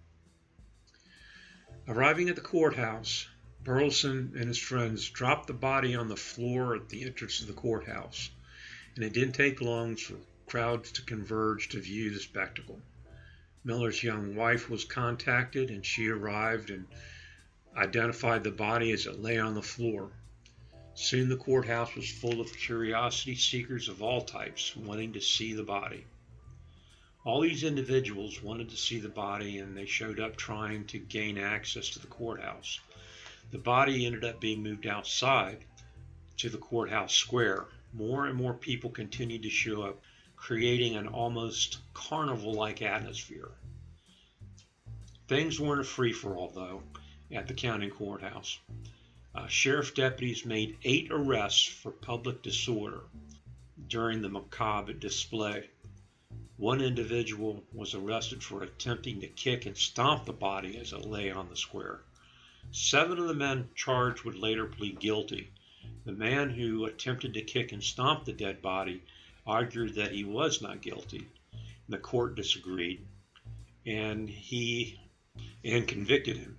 Arriving 1.89 2.29
at 2.29 2.37
the 2.37 2.41
courthouse, 2.41 3.27
Burleson 3.65 4.33
and 4.35 4.49
his 4.49 4.59
friends 4.59 5.09
dropped 5.09 5.47
the 5.47 5.53
body 5.53 5.95
on 5.95 6.09
the 6.09 6.17
floor 6.17 6.75
at 6.75 6.89
the 6.89 7.05
entrance 7.05 7.41
of 7.41 7.47
the 7.47 7.53
courthouse, 7.53 8.31
and 8.97 9.05
it 9.05 9.13
didn't 9.13 9.35
take 9.35 9.61
long 9.61 9.95
for 9.95 10.17
crowds 10.47 10.91
to 10.91 11.03
converge 11.03 11.69
to 11.69 11.81
view 11.81 12.11
the 12.11 12.19
spectacle. 12.19 12.83
Miller's 13.63 14.03
young 14.03 14.35
wife 14.35 14.69
was 14.69 14.85
contacted, 14.85 15.71
and 15.71 15.87
she 15.87 16.09
arrived 16.09 16.71
and 16.71 16.87
identified 17.77 18.43
the 18.43 18.51
body 18.51 18.91
as 18.91 19.07
it 19.07 19.21
lay 19.21 19.39
on 19.39 19.55
the 19.55 19.63
floor. 19.63 20.11
Soon 20.95 21.29
the 21.29 21.37
courthouse 21.37 21.95
was 21.95 22.11
full 22.11 22.41
of 22.41 22.53
curiosity 22.57 23.37
seekers 23.37 23.89
of 23.89 24.03
all 24.03 24.23
types 24.23 24.75
wanting 24.75 25.13
to 25.13 25.21
see 25.21 25.53
the 25.53 25.63
body. 25.63 26.05
All 27.25 27.41
these 27.41 27.63
individuals 27.63 28.43
wanted 28.43 28.71
to 28.71 28.77
see 28.77 28.99
the 28.99 29.09
body 29.09 29.59
and 29.59 29.77
they 29.77 29.87
showed 29.87 30.19
up 30.19 30.37
trying 30.37 30.85
to 30.87 30.99
gain 30.99 31.39
access 31.39 31.91
to 31.91 32.01
the 32.01 32.09
courthouse. 32.09 32.81
The 33.53 33.59
body 33.59 34.07
ended 34.07 34.25
up 34.25 34.41
being 34.41 34.63
moved 34.63 34.87
outside 34.87 35.65
to 36.39 36.49
the 36.49 36.59
courthouse 36.59 37.15
square. 37.15 37.69
More 37.93 38.27
and 38.27 38.37
more 38.37 38.55
people 38.55 38.91
continued 38.91 39.43
to 39.43 39.51
show 39.51 39.83
up, 39.83 40.03
creating 40.37 40.97
an 40.97 41.07
almost 41.07 41.79
carnival 41.95 42.55
like 42.55 42.83
atmosphere. 42.83 43.53
Things 45.29 45.61
weren't 45.61 45.83
a 45.83 45.85
free 45.85 46.13
for 46.13 46.35
all, 46.35 46.49
though 46.49 46.83
at 47.31 47.47
the 47.47 47.55
county 47.55 47.89
courthouse. 47.89 48.59
Uh, 49.35 49.47
sheriff 49.47 49.95
deputies 49.95 50.45
made 50.45 50.79
eight 50.85 51.09
arrests 51.11 51.65
for 51.65 51.91
public 51.91 52.43
disorder 52.43 53.03
during 53.87 54.21
the 54.21 54.29
macabre 54.29 54.93
display. 54.93 55.69
One 56.57 56.81
individual 56.81 57.65
was 57.73 57.95
arrested 57.95 58.43
for 58.43 58.63
attempting 58.63 59.21
to 59.21 59.29
kick 59.29 59.67
and 59.67 59.77
stomp 59.77 60.25
the 60.25 60.33
body 60.33 60.79
as 60.79 60.93
it 60.93 61.05
lay 61.05 61.31
on 61.31 61.49
the 61.49 61.57
square. 61.57 62.03
Seven 62.75 63.19
of 63.19 63.29
the 63.29 63.35
men 63.35 63.69
charged 63.75 64.25
would 64.25 64.35
later 64.35 64.65
plead 64.65 64.99
guilty. 64.99 65.51
The 66.07 66.13
man 66.13 66.49
who 66.49 66.87
attempted 66.87 67.35
to 67.35 67.43
kick 67.43 67.71
and 67.71 67.85
stomp 67.85 68.25
the 68.25 68.33
dead 68.33 68.63
body 68.63 69.03
argued 69.47 69.95
that 69.97 70.13
he 70.13 70.25
was 70.25 70.63
not 70.63 70.81
guilty. 70.81 71.29
The 71.91 71.99
court 71.99 72.35
disagreed, 72.35 73.07
and 73.85 74.27
he 74.27 74.99
and 75.63 75.87
convicted 75.87 76.39
him. 76.39 76.59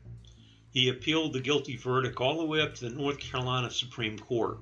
He 0.70 0.90
appealed 0.90 1.34
the 1.34 1.42
guilty 1.42 1.78
verdict 1.78 2.20
all 2.20 2.38
the 2.38 2.46
way 2.46 2.62
up 2.62 2.76
to 2.76 2.90
the 2.90 2.96
North 2.96 3.20
Carolina 3.20 3.72
Supreme 3.72 4.20
Court, 4.20 4.60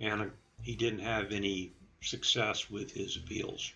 and 0.00 0.32
he 0.62 0.74
didn't 0.74 1.00
have 1.00 1.30
any 1.30 1.72
success 2.00 2.68
with 2.68 2.90
his 2.90 3.16
appeals. 3.16 3.72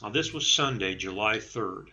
Now, 0.00 0.08
this 0.08 0.32
was 0.32 0.50
Sunday, 0.50 0.94
July 0.94 1.36
3rd. 1.36 1.88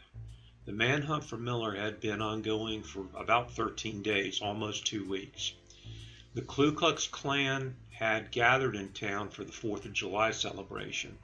The 0.67 0.73
manhunt 0.73 1.23
for 1.23 1.38
Miller 1.38 1.75
had 1.75 2.01
been 2.01 2.21
ongoing 2.21 2.84
for 2.84 3.08
about 3.15 3.53
13 3.53 4.03
days, 4.03 4.41
almost 4.41 4.86
two 4.86 5.08
weeks. 5.08 5.53
The 6.34 6.41
Ku 6.41 6.73
Klux 6.73 7.08
Klan 7.08 7.77
had 7.89 8.32
gathered 8.32 8.75
in 8.75 8.91
town 8.91 9.30
for 9.30 9.45
the 9.45 9.53
4th 9.53 9.86
of 9.86 9.93
July 9.93 10.32
celebration, 10.32 11.19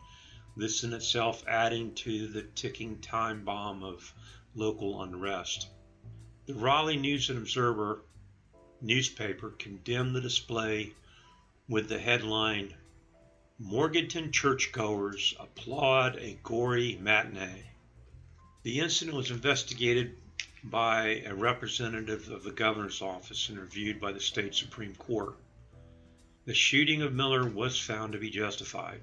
this 0.55 0.85
in 0.85 0.93
itself 0.93 1.43
adding 1.45 1.93
to 1.95 2.29
the 2.29 2.43
ticking 2.43 3.01
time 3.01 3.43
bomb 3.43 3.83
of 3.83 4.13
local 4.55 5.03
unrest. 5.03 5.67
The 6.45 6.53
Raleigh 6.53 6.95
News 6.95 7.29
and 7.29 7.39
Observer 7.39 8.01
newspaper 8.79 9.49
condemned 9.49 10.15
the 10.15 10.21
display 10.21 10.93
with 11.67 11.89
the 11.89 11.99
headline 11.99 12.73
Morganton 13.59 14.31
churchgoers 14.31 15.33
applaud 15.37 16.15
a 16.15 16.39
gory 16.43 16.97
matinee. 17.01 17.72
The 18.63 18.79
incident 18.79 19.17
was 19.17 19.29
investigated 19.29 20.15
by 20.63 21.21
a 21.25 21.35
representative 21.35 22.29
of 22.29 22.43
the 22.43 22.51
governor's 22.51 23.01
office 23.01 23.49
and 23.49 23.59
reviewed 23.59 23.99
by 23.99 24.13
the 24.13 24.21
state 24.21 24.55
Supreme 24.55 24.95
Court. 24.95 25.35
The 26.45 26.53
shooting 26.53 27.01
of 27.01 27.11
Miller 27.11 27.45
was 27.45 27.77
found 27.77 28.13
to 28.13 28.19
be 28.19 28.29
justified. 28.29 29.01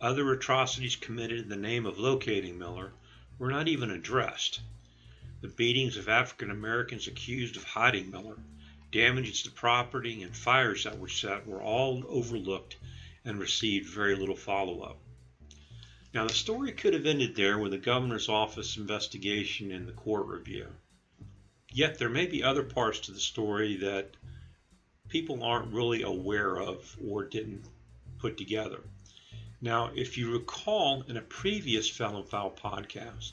Other 0.00 0.32
atrocities 0.32 0.96
committed 0.96 1.40
in 1.40 1.48
the 1.50 1.56
name 1.56 1.84
of 1.84 1.98
locating 1.98 2.58
Miller 2.58 2.94
were 3.38 3.50
not 3.50 3.68
even 3.68 3.90
addressed. 3.90 4.60
The 5.42 5.48
beatings 5.48 5.98
of 5.98 6.08
African 6.08 6.50
Americans 6.50 7.06
accused 7.06 7.58
of 7.58 7.64
hiding 7.64 8.10
Miller, 8.10 8.38
damages 8.90 9.42
to 9.42 9.50
property, 9.50 10.22
and 10.22 10.34
fires 10.34 10.84
that 10.84 10.98
were 10.98 11.10
set 11.10 11.46
were 11.46 11.60
all 11.60 12.02
overlooked 12.08 12.78
and 13.22 13.38
received 13.38 13.90
very 13.90 14.16
little 14.16 14.34
follow 14.34 14.80
up. 14.80 14.98
Now, 16.16 16.26
the 16.26 16.32
story 16.32 16.72
could 16.72 16.94
have 16.94 17.04
ended 17.04 17.36
there 17.36 17.58
with 17.58 17.72
the 17.72 17.76
governor's 17.76 18.30
office 18.30 18.78
investigation 18.78 19.70
and 19.70 19.86
the 19.86 19.92
court 19.92 20.26
review. 20.26 20.66
Yet, 21.70 21.98
there 21.98 22.08
may 22.08 22.24
be 22.24 22.42
other 22.42 22.62
parts 22.62 23.00
to 23.00 23.12
the 23.12 23.20
story 23.20 23.76
that 23.76 24.16
people 25.10 25.44
aren't 25.44 25.74
really 25.74 26.00
aware 26.00 26.58
of 26.58 26.96
or 27.06 27.24
didn't 27.24 27.66
put 28.16 28.38
together. 28.38 28.80
Now, 29.60 29.90
if 29.94 30.16
you 30.16 30.32
recall 30.32 31.02
in 31.02 31.18
a 31.18 31.20
previous 31.20 31.86
Felon 31.86 32.24
File 32.24 32.50
podcast, 32.50 33.32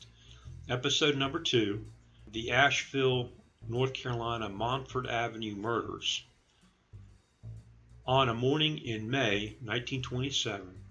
episode 0.68 1.16
number 1.16 1.40
two, 1.40 1.86
the 2.34 2.52
Asheville, 2.52 3.32
North 3.66 3.94
Carolina 3.94 4.50
Montford 4.50 5.08
Avenue 5.08 5.56
murders. 5.56 6.22
On 8.06 8.28
a 8.28 8.34
morning 8.34 8.78
in 8.80 9.10
May 9.10 9.56
1927, 9.62 10.83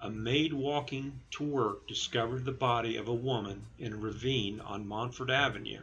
a 0.00 0.08
maid 0.08 0.52
walking 0.52 1.20
to 1.28 1.42
work 1.42 1.88
discovered 1.88 2.44
the 2.44 2.52
body 2.52 2.96
of 2.96 3.08
a 3.08 3.14
woman 3.14 3.66
in 3.78 3.92
a 3.92 3.96
ravine 3.96 4.60
on 4.60 4.86
Montford 4.86 5.28
Avenue. 5.28 5.80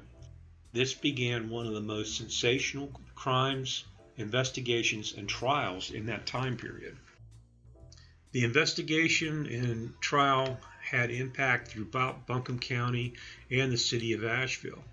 This 0.72 0.94
began 0.94 1.50
one 1.50 1.68
of 1.68 1.74
the 1.74 1.82
most 1.82 2.16
sensational 2.16 2.92
crimes, 3.14 3.84
investigations, 4.16 5.14
and 5.14 5.28
trials 5.28 5.92
in 5.92 6.06
that 6.06 6.26
time 6.26 6.56
period. 6.56 6.96
The 8.32 8.46
investigation 8.46 9.46
and 9.48 9.94
trial 10.02 10.60
had 10.82 11.12
impact 11.12 11.70
throughout 11.70 12.26
Buncombe 12.26 12.60
County 12.60 13.14
and 13.52 13.72
the 13.72 13.78
city 13.78 14.14
of 14.14 14.24
Asheville. 14.24 14.84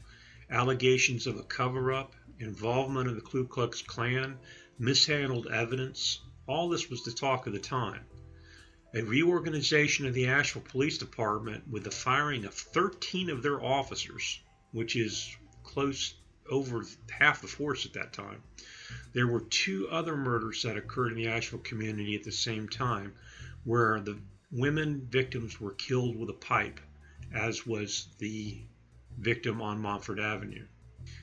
Allegations 0.50 1.26
of 1.28 1.37
a 1.37 1.42
cover 1.44 1.92
up, 1.92 2.14
involvement 2.40 3.08
of 3.08 3.14
the 3.14 3.20
Ku 3.20 3.46
Klux 3.46 3.82
Klan, 3.82 4.38
mishandled 4.78 5.46
evidence, 5.46 6.20
all 6.48 6.68
this 6.68 6.90
was 6.90 7.04
the 7.04 7.12
talk 7.12 7.46
of 7.46 7.52
the 7.52 7.61
time. 7.61 8.04
A 8.94 9.02
reorganization 9.02 10.05
of 10.05 10.12
the 10.12 10.26
Asheville 10.26 10.68
Police 10.68 10.98
Department 10.98 11.66
with 11.66 11.85
the 11.85 11.90
firing 11.90 12.44
of 12.44 12.52
13 12.52 13.31
of 13.31 13.42
their 13.42 13.59
officers, 13.62 14.38
which 14.70 14.96
is 14.96 15.35
close 15.62 16.12
over 16.50 16.85
half 17.11 17.40
the 17.40 17.48
force 17.48 17.87
at 17.87 17.94
that 17.94 18.12
time. 18.12 18.42
There 19.14 19.26
were 19.26 19.40
two 19.40 19.88
other 19.88 20.14
murders 20.14 20.62
that 20.62 20.76
occurred 20.76 21.12
in 21.12 21.16
the 21.16 21.28
Asheville 21.28 21.61
community 21.61 22.14
at 22.16 22.24
the 22.24 22.33
same 22.33 22.68
time 22.68 23.14
where 23.64 23.98
the 23.98 24.18
women 24.50 25.07
victims 25.09 25.59
were 25.59 25.72
killed 25.72 26.16
with 26.16 26.28
a 26.28 26.35
pipe, 26.35 26.78
as 27.33 27.66
was 27.66 28.09
the 28.18 28.61
victim 29.18 29.62
on 29.62 29.81
Montford 29.81 30.20
Avenue. 30.20 30.66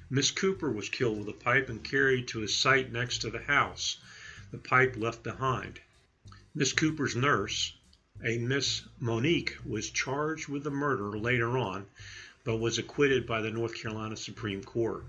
Miss 0.10 0.32
Cooper 0.32 0.72
was 0.72 0.90
killed 0.90 1.20
with 1.20 1.30
a 1.30 1.40
pipe 1.40 1.70
and 1.70 1.84
carried 1.84 2.28
to 2.30 2.42
a 2.42 2.48
site 2.48 2.92
next 2.92 3.20
to 3.20 3.30
the 3.30 3.44
house, 3.44 3.98
the 4.52 4.58
pipe 4.58 4.96
left 4.98 5.22
behind. 5.22 5.80
Miss 6.56 6.74
Cooper's 6.74 7.16
nurse, 7.16 7.74
a 8.24 8.40
Miss 8.40 8.82
Monique, 9.00 9.56
was 9.64 9.92
charged 9.92 10.48
with 10.48 10.64
the 10.64 10.72
murder 10.72 11.16
later 11.16 11.60
on, 11.60 11.86
but 12.44 12.58
was 12.58 12.80
acquitted 12.80 13.28
by 13.28 13.40
the 13.40 13.52
North 13.52 13.76
Carolina 13.76 14.18
Supreme 14.18 14.64
Court. 14.64 15.06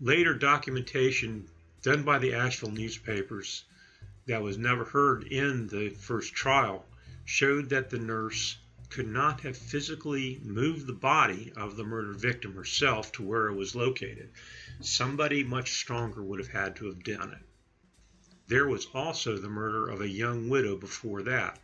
Later 0.00 0.34
documentation 0.34 1.48
done 1.80 2.02
by 2.02 2.18
the 2.18 2.34
Asheville 2.34 2.72
newspapers 2.72 3.64
that 4.26 4.42
was 4.42 4.58
never 4.58 4.84
heard 4.84 5.24
in 5.24 5.66
the 5.68 5.88
first 5.88 6.34
trial 6.34 6.86
showed 7.24 7.70
that 7.70 7.88
the 7.88 7.98
nurse 7.98 8.58
could 8.90 9.08
not 9.08 9.40
have 9.40 9.56
physically 9.56 10.42
moved 10.44 10.86
the 10.86 10.92
body 10.92 11.50
of 11.56 11.76
the 11.76 11.84
murdered 11.84 12.20
victim 12.20 12.54
herself 12.54 13.10
to 13.12 13.22
where 13.22 13.48
it 13.48 13.54
was 13.54 13.74
located. 13.74 14.28
Somebody 14.82 15.42
much 15.42 15.72
stronger 15.72 16.22
would 16.22 16.38
have 16.38 16.48
had 16.48 16.76
to 16.76 16.84
have 16.84 17.02
done 17.02 17.32
it. 17.32 17.46
There 18.52 18.68
was 18.68 18.86
also 18.92 19.38
the 19.38 19.48
murder 19.48 19.88
of 19.88 20.02
a 20.02 20.08
young 20.10 20.50
widow 20.50 20.76
before 20.76 21.22
that, 21.22 21.58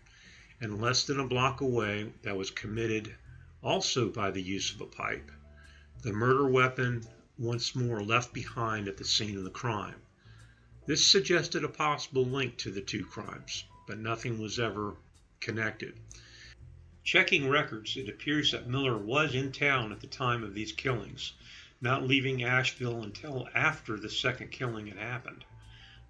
and 0.58 0.80
less 0.80 1.04
than 1.04 1.20
a 1.20 1.28
block 1.28 1.60
away, 1.60 2.14
that 2.22 2.38
was 2.38 2.50
committed 2.50 3.14
also 3.62 4.08
by 4.08 4.30
the 4.30 4.40
use 4.40 4.72
of 4.72 4.80
a 4.80 4.86
pipe. 4.86 5.30
The 6.00 6.14
murder 6.14 6.48
weapon 6.48 7.06
once 7.36 7.74
more 7.74 8.02
left 8.02 8.32
behind 8.32 8.88
at 8.88 8.96
the 8.96 9.04
scene 9.04 9.36
of 9.36 9.44
the 9.44 9.50
crime. 9.50 10.00
This 10.86 11.04
suggested 11.04 11.62
a 11.62 11.68
possible 11.68 12.24
link 12.24 12.56
to 12.56 12.70
the 12.70 12.80
two 12.80 13.04
crimes, 13.04 13.64
but 13.86 13.98
nothing 13.98 14.38
was 14.38 14.58
ever 14.58 14.96
connected. 15.40 15.92
Checking 17.04 17.50
records, 17.50 17.98
it 17.98 18.08
appears 18.08 18.52
that 18.52 18.66
Miller 18.66 18.96
was 18.96 19.34
in 19.34 19.52
town 19.52 19.92
at 19.92 20.00
the 20.00 20.06
time 20.06 20.42
of 20.42 20.54
these 20.54 20.72
killings. 20.72 21.34
not 21.82 22.08
leaving 22.08 22.42
Asheville 22.42 23.02
until 23.02 23.46
after 23.54 23.98
the 23.98 24.08
second 24.08 24.52
killing 24.52 24.86
had 24.86 24.96
happened. 24.96 25.44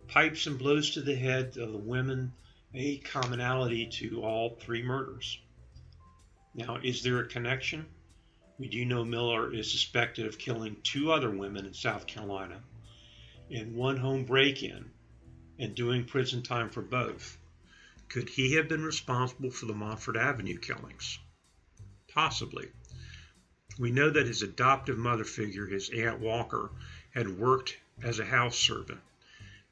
Pipes 0.09 0.47
and 0.47 0.59
blows 0.59 0.91
to 0.93 1.03
the 1.03 1.15
head 1.15 1.59
of 1.59 1.71
the 1.71 1.79
women, 1.79 2.33
a 2.75 2.97
commonality 2.99 3.87
to 3.87 4.23
all 4.23 4.57
three 4.57 4.83
murders. 4.83 5.39
Now, 6.55 6.77
is 6.83 7.03
there 7.03 7.19
a 7.19 7.29
connection? 7.29 7.85
We 8.59 8.69
do 8.69 8.87
know 8.87 9.05
Miller 9.05 9.53
is 9.53 9.71
suspected 9.71 10.27
of 10.27 10.39
killing 10.39 10.77
two 10.83 11.13
other 11.13 11.31
women 11.31 11.67
in 11.67 11.75
South 11.75 12.07
Carolina 12.07 12.63
in 13.51 13.75
one 13.75 13.99
home 13.99 14.25
break 14.25 14.63
in 14.63 14.91
and 15.59 15.75
doing 15.75 16.05
prison 16.05 16.43
time 16.43 16.71
for 16.71 16.83
both. 16.83 17.37
Could 18.09 18.31
he 18.31 18.55
have 18.55 18.67
been 18.67 18.83
responsible 18.83 19.51
for 19.51 19.67
the 19.67 19.75
Montford 19.75 20.17
Avenue 20.17 20.59
killings? 20.59 21.19
Possibly. 22.13 22.69
We 23.79 23.91
know 23.91 24.09
that 24.09 24.27
his 24.27 24.43
adoptive 24.43 24.97
mother 24.97 25.25
figure, 25.25 25.67
his 25.67 25.91
Aunt 25.91 26.19
Walker, 26.19 26.71
had 27.11 27.39
worked 27.39 27.77
as 28.03 28.19
a 28.19 28.25
house 28.25 28.59
servant. 28.59 29.01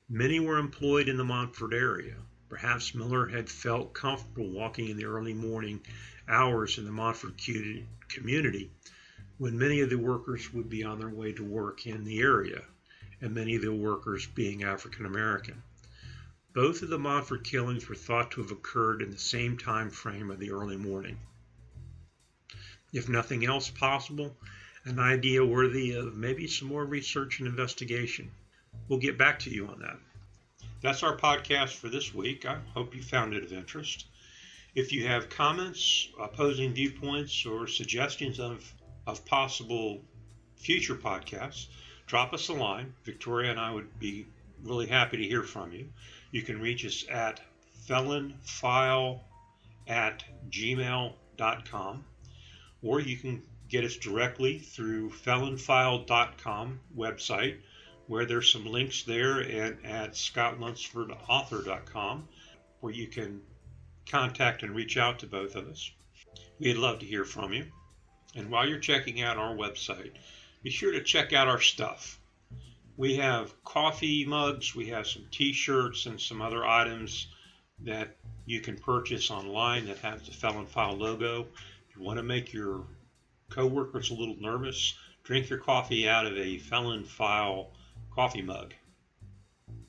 Many 0.09 0.39
were 0.39 0.59
employed 0.59 1.09
in 1.09 1.17
the 1.17 1.25
Montford 1.25 1.75
area. 1.75 2.15
Perhaps 2.49 2.95
Miller 2.95 3.27
had 3.27 3.51
felt 3.51 3.93
comfortable 3.93 4.49
walking 4.51 4.89
in 4.89 4.97
the 4.97 5.05
early 5.05 5.35
morning 5.35 5.85
hours 6.29 6.79
in 6.79 6.85
the 6.85 6.93
Montford 6.93 7.35
community 8.09 8.71
when 9.39 9.59
many 9.59 9.81
of 9.81 9.91
the 9.91 9.99
workers 9.99 10.53
would 10.53 10.69
be 10.69 10.85
on 10.85 11.01
their 11.01 11.09
way 11.09 11.33
to 11.33 11.43
work 11.43 11.89
in 11.89 12.05
the 12.05 12.21
area, 12.21 12.65
and 13.21 13.35
many 13.35 13.57
of 13.57 13.63
the 13.63 13.75
workers 13.75 14.27
being 14.27 14.63
African 14.63 15.07
American. 15.07 15.61
Both 16.55 16.83
of 16.83 16.89
the 16.89 17.01
Montford 17.01 17.43
killings 17.43 17.89
were 17.89 17.97
thought 17.97 18.31
to 18.31 18.43
have 18.43 18.53
occurred 18.53 19.03
in 19.03 19.11
the 19.11 19.19
same 19.19 19.59
time 19.59 19.91
frame 19.91 20.31
of 20.31 20.39
the 20.39 20.53
early 20.53 20.77
morning. 20.77 21.19
If 22.93 23.09
nothing 23.09 23.45
else 23.45 23.71
possible, 23.71 24.39
an 24.85 25.01
idea 25.01 25.45
worthy 25.45 25.95
of 25.95 26.17
maybe 26.17 26.47
some 26.47 26.69
more 26.69 26.87
research 26.87 27.41
and 27.41 27.49
investigation. 27.49 28.31
We'll 28.89 28.99
get 28.99 29.19
back 29.19 29.39
to 29.41 29.51
you 29.51 29.67
on 29.67 29.81
that. 29.81 29.99
That's 30.83 31.03
our 31.03 31.17
podcast 31.17 31.75
for 31.75 31.89
this 31.89 32.15
week. 32.15 32.47
I 32.47 32.59
hope 32.75 32.95
you 32.95 33.03
found 33.03 33.35
it 33.35 33.43
of 33.43 33.53
interest. 33.53 34.07
If 34.75 34.93
you 34.93 35.07
have 35.07 35.31
comments, 35.31 36.09
opposing 36.21 36.75
viewpoints, 36.75 37.47
or 37.47 37.67
suggestions 37.67 38.39
of, 38.39 38.73
of 39.07 39.25
possible 39.25 40.03
future 40.57 40.95
podcasts, 40.95 41.67
drop 42.07 42.35
us 42.35 42.49
a 42.49 42.53
line. 42.53 42.93
Victoria 43.05 43.51
and 43.51 43.59
I 43.59 43.73
would 43.73 43.99
be 43.99 44.27
really 44.63 44.87
happy 44.87 45.17
to 45.17 45.25
hear 45.27 45.43
from 45.43 45.73
you. 45.73 45.89
You 46.31 46.43
can 46.43 46.61
reach 46.61 46.85
us 46.85 47.05
at 47.11 47.41
felonfile 47.89 49.21
at 49.87 50.25
gmail.com 50.51 52.05
or 52.83 53.01
you 53.01 53.17
can 53.17 53.43
get 53.69 53.85
us 53.85 53.97
directly 53.97 54.59
through 54.59 55.11
felonfile.com 55.11 56.81
website 56.97 57.57
where 58.07 58.25
there's 58.25 58.53
some 58.53 58.67
links 58.67 59.03
there 59.03 59.41
and 59.41 59.85
at 59.85 60.13
scottlunsfordauthor.com 60.13 62.29
where 62.81 62.93
you 62.93 63.09
can 63.09 63.41
contact 64.09 64.63
and 64.63 64.75
reach 64.75 64.97
out 64.97 65.19
to 65.19 65.27
both 65.27 65.57
of 65.57 65.69
us. 65.69 65.91
We'd 66.59 66.77
love 66.77 67.01
to 67.01 67.07
hear 67.07 67.25
from 67.25 67.53
you. 67.53 67.67
And 68.35 68.51
while 68.51 68.69
you're 68.69 68.79
checking 68.79 69.23
out 69.23 69.39
our 69.39 69.55
website, 69.55 70.13
be 70.63 70.71
sure 70.71 70.93
to 70.93 71.03
check 71.03 71.33
out 71.33 71.49
our 71.49 71.61
stuff. 71.61 72.21
We 72.97 73.17
have 73.17 73.53
coffee 73.65 74.25
mugs, 74.25 74.75
we 74.75 74.89
have 74.89 75.07
some 75.07 75.27
t-shirts 75.31 76.07
and 76.07 76.21
some 76.21 76.41
other 76.41 76.65
items 76.65 77.29
that 77.81 78.17
you 78.47 78.61
can 78.61 78.79
purchase 78.79 79.31
online 79.31 79.87
that 79.87 79.99
have 79.99 80.25
the 80.25 80.33
Felon 80.33 80.67
File 80.67 80.97
logo. 80.97 81.47
If 81.89 81.97
you 81.97 82.03
want 82.03 82.19
to 82.19 82.23
make 82.23 82.53
your 82.53 82.85
coworkers 83.51 84.11
a 84.11 84.15
little 84.15 84.37
nervous, 84.41 84.95
drink 85.25 85.51
your 85.51 85.59
coffee 85.59 86.09
out 86.09 86.27
of 86.27 86.39
a 86.39 86.59
Felon 86.59 87.05
File 87.05 87.71
coffee 88.17 88.41
mug. 88.41 88.73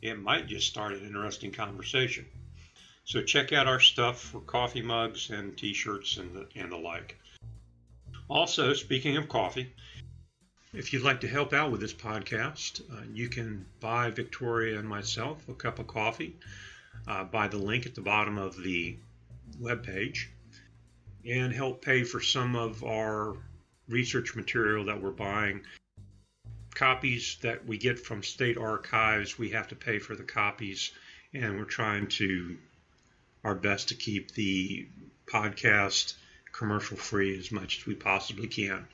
It 0.02 0.22
might 0.22 0.48
just 0.48 0.68
start 0.68 0.92
an 0.92 1.06
interesting 1.06 1.54
conversation. 1.54 2.26
So 3.06 3.22
check 3.22 3.54
out 3.54 3.68
our 3.68 3.80
stuff 3.80 4.20
for 4.20 4.42
coffee 4.42 4.82
mugs 4.82 5.30
and 5.30 5.58
t-shirts 5.58 6.18
and 6.18 6.36
the, 6.36 6.48
and 6.58 6.70
the 6.70 6.78
like. 6.78 7.18
Also, 8.28 8.74
speaking 8.74 9.16
of 9.16 9.30
coffee, 9.30 9.74
if 10.74 10.92
you'd 10.92 11.04
like 11.04 11.22
to 11.22 11.28
help 11.30 11.54
out 11.54 11.72
with 11.72 11.80
this 11.80 11.94
podcast, 11.94 12.82
uh, 12.92 13.06
you 13.14 13.30
can 13.30 13.66
buy 13.80 14.10
Victoria 14.10 14.78
and 14.78 14.90
myself 14.90 15.48
a 15.48 15.54
cup 15.54 15.80
of 15.80 15.88
coffee 15.88 16.36
uh, 17.08 17.24
by 17.24 17.48
the 17.48 17.58
link 17.58 17.86
at 17.86 17.96
the 17.96 18.02
bottom 18.02 18.38
of 18.38 18.62
the 18.62 18.98
webpage 19.62 20.26
and 21.26 21.54
help 21.54 21.82
pay 21.82 22.04
for 22.04 22.20
some 22.20 22.58
of 22.58 22.84
our 22.84 23.38
research 23.88 24.36
material 24.36 24.84
that 24.84 25.02
we're 25.02 25.12
buying 25.12 25.62
copies 26.78 27.38
that 27.42 27.66
we 27.66 27.78
get 27.78 28.00
from 28.00 28.22
state 28.22 28.58
archives, 28.58 29.38
we 29.38 29.50
have 29.50 29.68
to 29.68 29.76
pay 29.76 29.98
for 29.98 30.16
the 30.16 30.24
copies, 30.24 30.92
and 31.34 31.58
we're 31.58 31.66
trying 31.66 32.08
to 32.08 32.56
our 33.44 33.56
best 33.56 33.90
to 33.90 33.96
keep 33.96 34.32
the 34.32 34.88
podcast 35.26 36.14
commercial 36.52 36.96
free 36.96 37.38
as 37.38 37.52
much 37.52 37.80
as 37.80 37.86
we 37.88 37.96
possibly 37.96 38.48
can. 38.48 38.88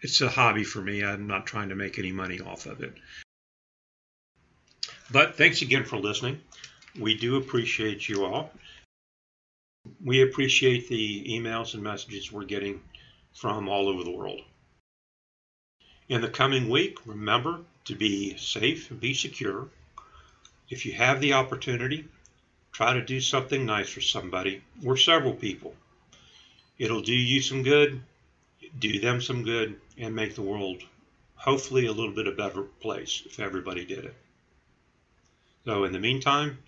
It's 0.00 0.20
a 0.22 0.28
hobby 0.28 0.64
for 0.64 0.80
me. 0.80 1.04
I'm 1.04 1.26
not 1.26 1.46
trying 1.46 1.68
to 1.68 1.74
make 1.74 1.98
any 1.98 2.12
money 2.12 2.40
off 2.40 2.64
of 2.66 2.82
it. 2.82 2.94
But 5.10 5.36
thanks 5.36 5.62
again 5.62 5.84
for 5.84 5.98
listening. 5.98 6.40
We 6.98 7.16
do 7.16 7.36
appreciate 7.36 8.08
you 8.08 8.24
all. 8.24 8.50
We 10.02 10.22
appreciate 10.22 10.88
the 10.88 11.26
emails 11.28 11.74
and 11.74 11.82
messages 11.82 12.32
we're 12.32 12.44
getting 12.44 12.80
from 13.34 13.68
all 13.68 13.88
over 13.88 14.02
the 14.02 14.10
world. 14.10 14.40
In 16.08 16.20
the 16.20 16.28
coming 16.28 16.68
week, 16.68 17.04
remember 17.04 17.62
to 17.86 17.96
be 17.96 18.36
safe 18.36 18.92
and 18.92 19.00
be 19.00 19.12
secure. 19.12 19.68
If 20.70 20.86
you 20.86 20.92
have 20.92 21.20
the 21.20 21.32
opportunity, 21.32 22.04
try 22.70 22.92
to 22.92 23.02
do 23.02 23.20
something 23.20 23.66
nice 23.66 23.88
for 23.88 24.00
somebody 24.00 24.62
or 24.84 24.96
several 24.96 25.32
people. 25.32 25.74
It'll 26.78 27.02
do 27.02 27.12
you 27.12 27.40
some 27.40 27.64
good, 27.64 28.02
do 28.78 29.00
them 29.00 29.20
some 29.20 29.42
good, 29.42 29.80
and 29.98 30.14
make 30.14 30.36
the 30.36 30.42
world 30.42 30.84
hopefully 31.34 31.86
a 31.86 31.92
little 31.92 32.12
bit 32.12 32.28
a 32.28 32.32
better 32.32 32.62
place 32.62 33.24
if 33.26 33.40
everybody 33.40 33.84
did 33.84 34.04
it. 34.04 34.14
So, 35.64 35.82
in 35.82 35.92
the 35.92 35.98
meantime, 35.98 36.58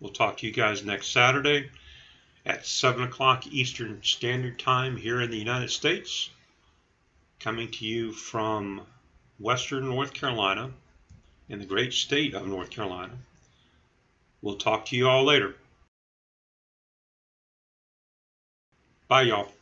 we'll 0.00 0.12
talk 0.12 0.36
to 0.38 0.46
you 0.46 0.52
guys 0.52 0.84
next 0.84 1.12
Saturday 1.12 1.70
at 2.44 2.66
7 2.66 3.04
o'clock 3.04 3.46
Eastern 3.46 4.02
Standard 4.02 4.58
Time 4.58 4.98
here 4.98 5.22
in 5.22 5.30
the 5.30 5.38
United 5.38 5.70
States 5.70 6.28
coming 7.38 7.70
to 7.72 7.84
you 7.84 8.12
from 8.12 8.82
Western 9.38 9.88
North 9.88 10.12
Carolina 10.12 10.70
in 11.48 11.58
the 11.58 11.66
great 11.66 11.92
state 11.92 12.34
of 12.34 12.46
North 12.46 12.70
Carolina. 12.70 13.14
We'll 14.42 14.56
talk 14.56 14.86
to 14.86 14.96
you 14.96 15.08
all 15.08 15.24
later. 15.24 15.54
Bye, 19.08 19.22
y'all. 19.22 19.52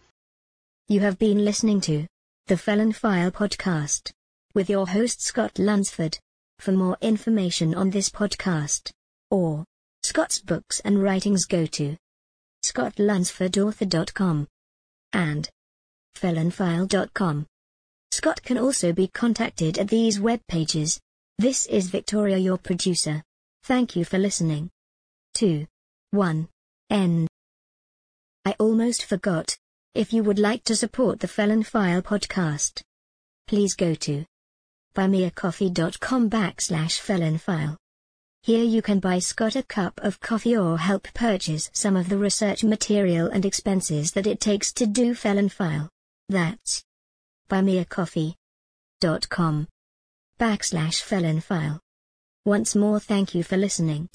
You 0.88 1.00
have 1.00 1.18
been 1.18 1.44
listening 1.44 1.80
to 1.82 2.06
the 2.46 2.56
Felon 2.56 2.92
File 2.92 3.30
podcast 3.30 4.12
with 4.54 4.70
your 4.70 4.88
host 4.88 5.22
Scott 5.22 5.58
Lunsford. 5.58 6.18
For 6.58 6.72
more 6.72 6.96
information 7.00 7.74
on 7.74 7.90
this 7.90 8.08
podcast 8.08 8.90
or 9.30 9.64
Scott's 10.02 10.38
books 10.38 10.80
and 10.80 11.02
writings, 11.02 11.44
go 11.46 11.66
to 11.66 11.96
scottlunsfordauthor.com 12.64 14.46
and 15.12 15.50
felonfile.com. 16.16 17.46
Scott 18.14 18.40
can 18.44 18.56
also 18.56 18.92
be 18.92 19.08
contacted 19.08 19.76
at 19.76 19.88
these 19.88 20.20
web 20.20 20.40
pages. 20.46 21.00
This 21.38 21.66
is 21.66 21.90
Victoria, 21.90 22.38
your 22.38 22.56
producer. 22.56 23.24
Thank 23.64 23.96
you 23.96 24.04
for 24.04 24.18
listening. 24.18 24.70
2. 25.34 25.66
1. 26.12 26.48
End. 26.90 27.26
I 28.44 28.54
almost 28.60 29.04
forgot. 29.04 29.56
If 29.96 30.12
you 30.12 30.22
would 30.22 30.38
like 30.38 30.62
to 30.64 30.76
support 30.76 31.18
the 31.18 31.26
Felon 31.26 31.64
File 31.64 32.02
podcast, 32.02 32.82
please 33.48 33.74
go 33.74 33.96
to 33.96 34.24
buymeacoffee.com 34.94 36.30
backslash 36.30 37.00
felonfile. 37.00 37.76
Here 38.44 38.62
you 38.62 38.80
can 38.80 39.00
buy 39.00 39.18
Scott 39.18 39.56
a 39.56 39.64
cup 39.64 39.98
of 40.04 40.20
coffee 40.20 40.56
or 40.56 40.78
help 40.78 41.08
purchase 41.14 41.68
some 41.72 41.96
of 41.96 42.08
the 42.08 42.18
research 42.18 42.62
material 42.62 43.26
and 43.26 43.44
expenses 43.44 44.12
that 44.12 44.28
it 44.28 44.38
takes 44.38 44.72
to 44.74 44.86
do 44.86 45.16
Felon 45.16 45.48
File. 45.48 45.88
That's 46.28 46.84
buymeacoffee.com 47.48 49.68
backslash 50.38 51.02
felon 51.02 51.40
file. 51.40 51.80
Once 52.44 52.74
more 52.74 53.00
thank 53.00 53.34
you 53.34 53.42
for 53.42 53.56
listening. 53.56 54.08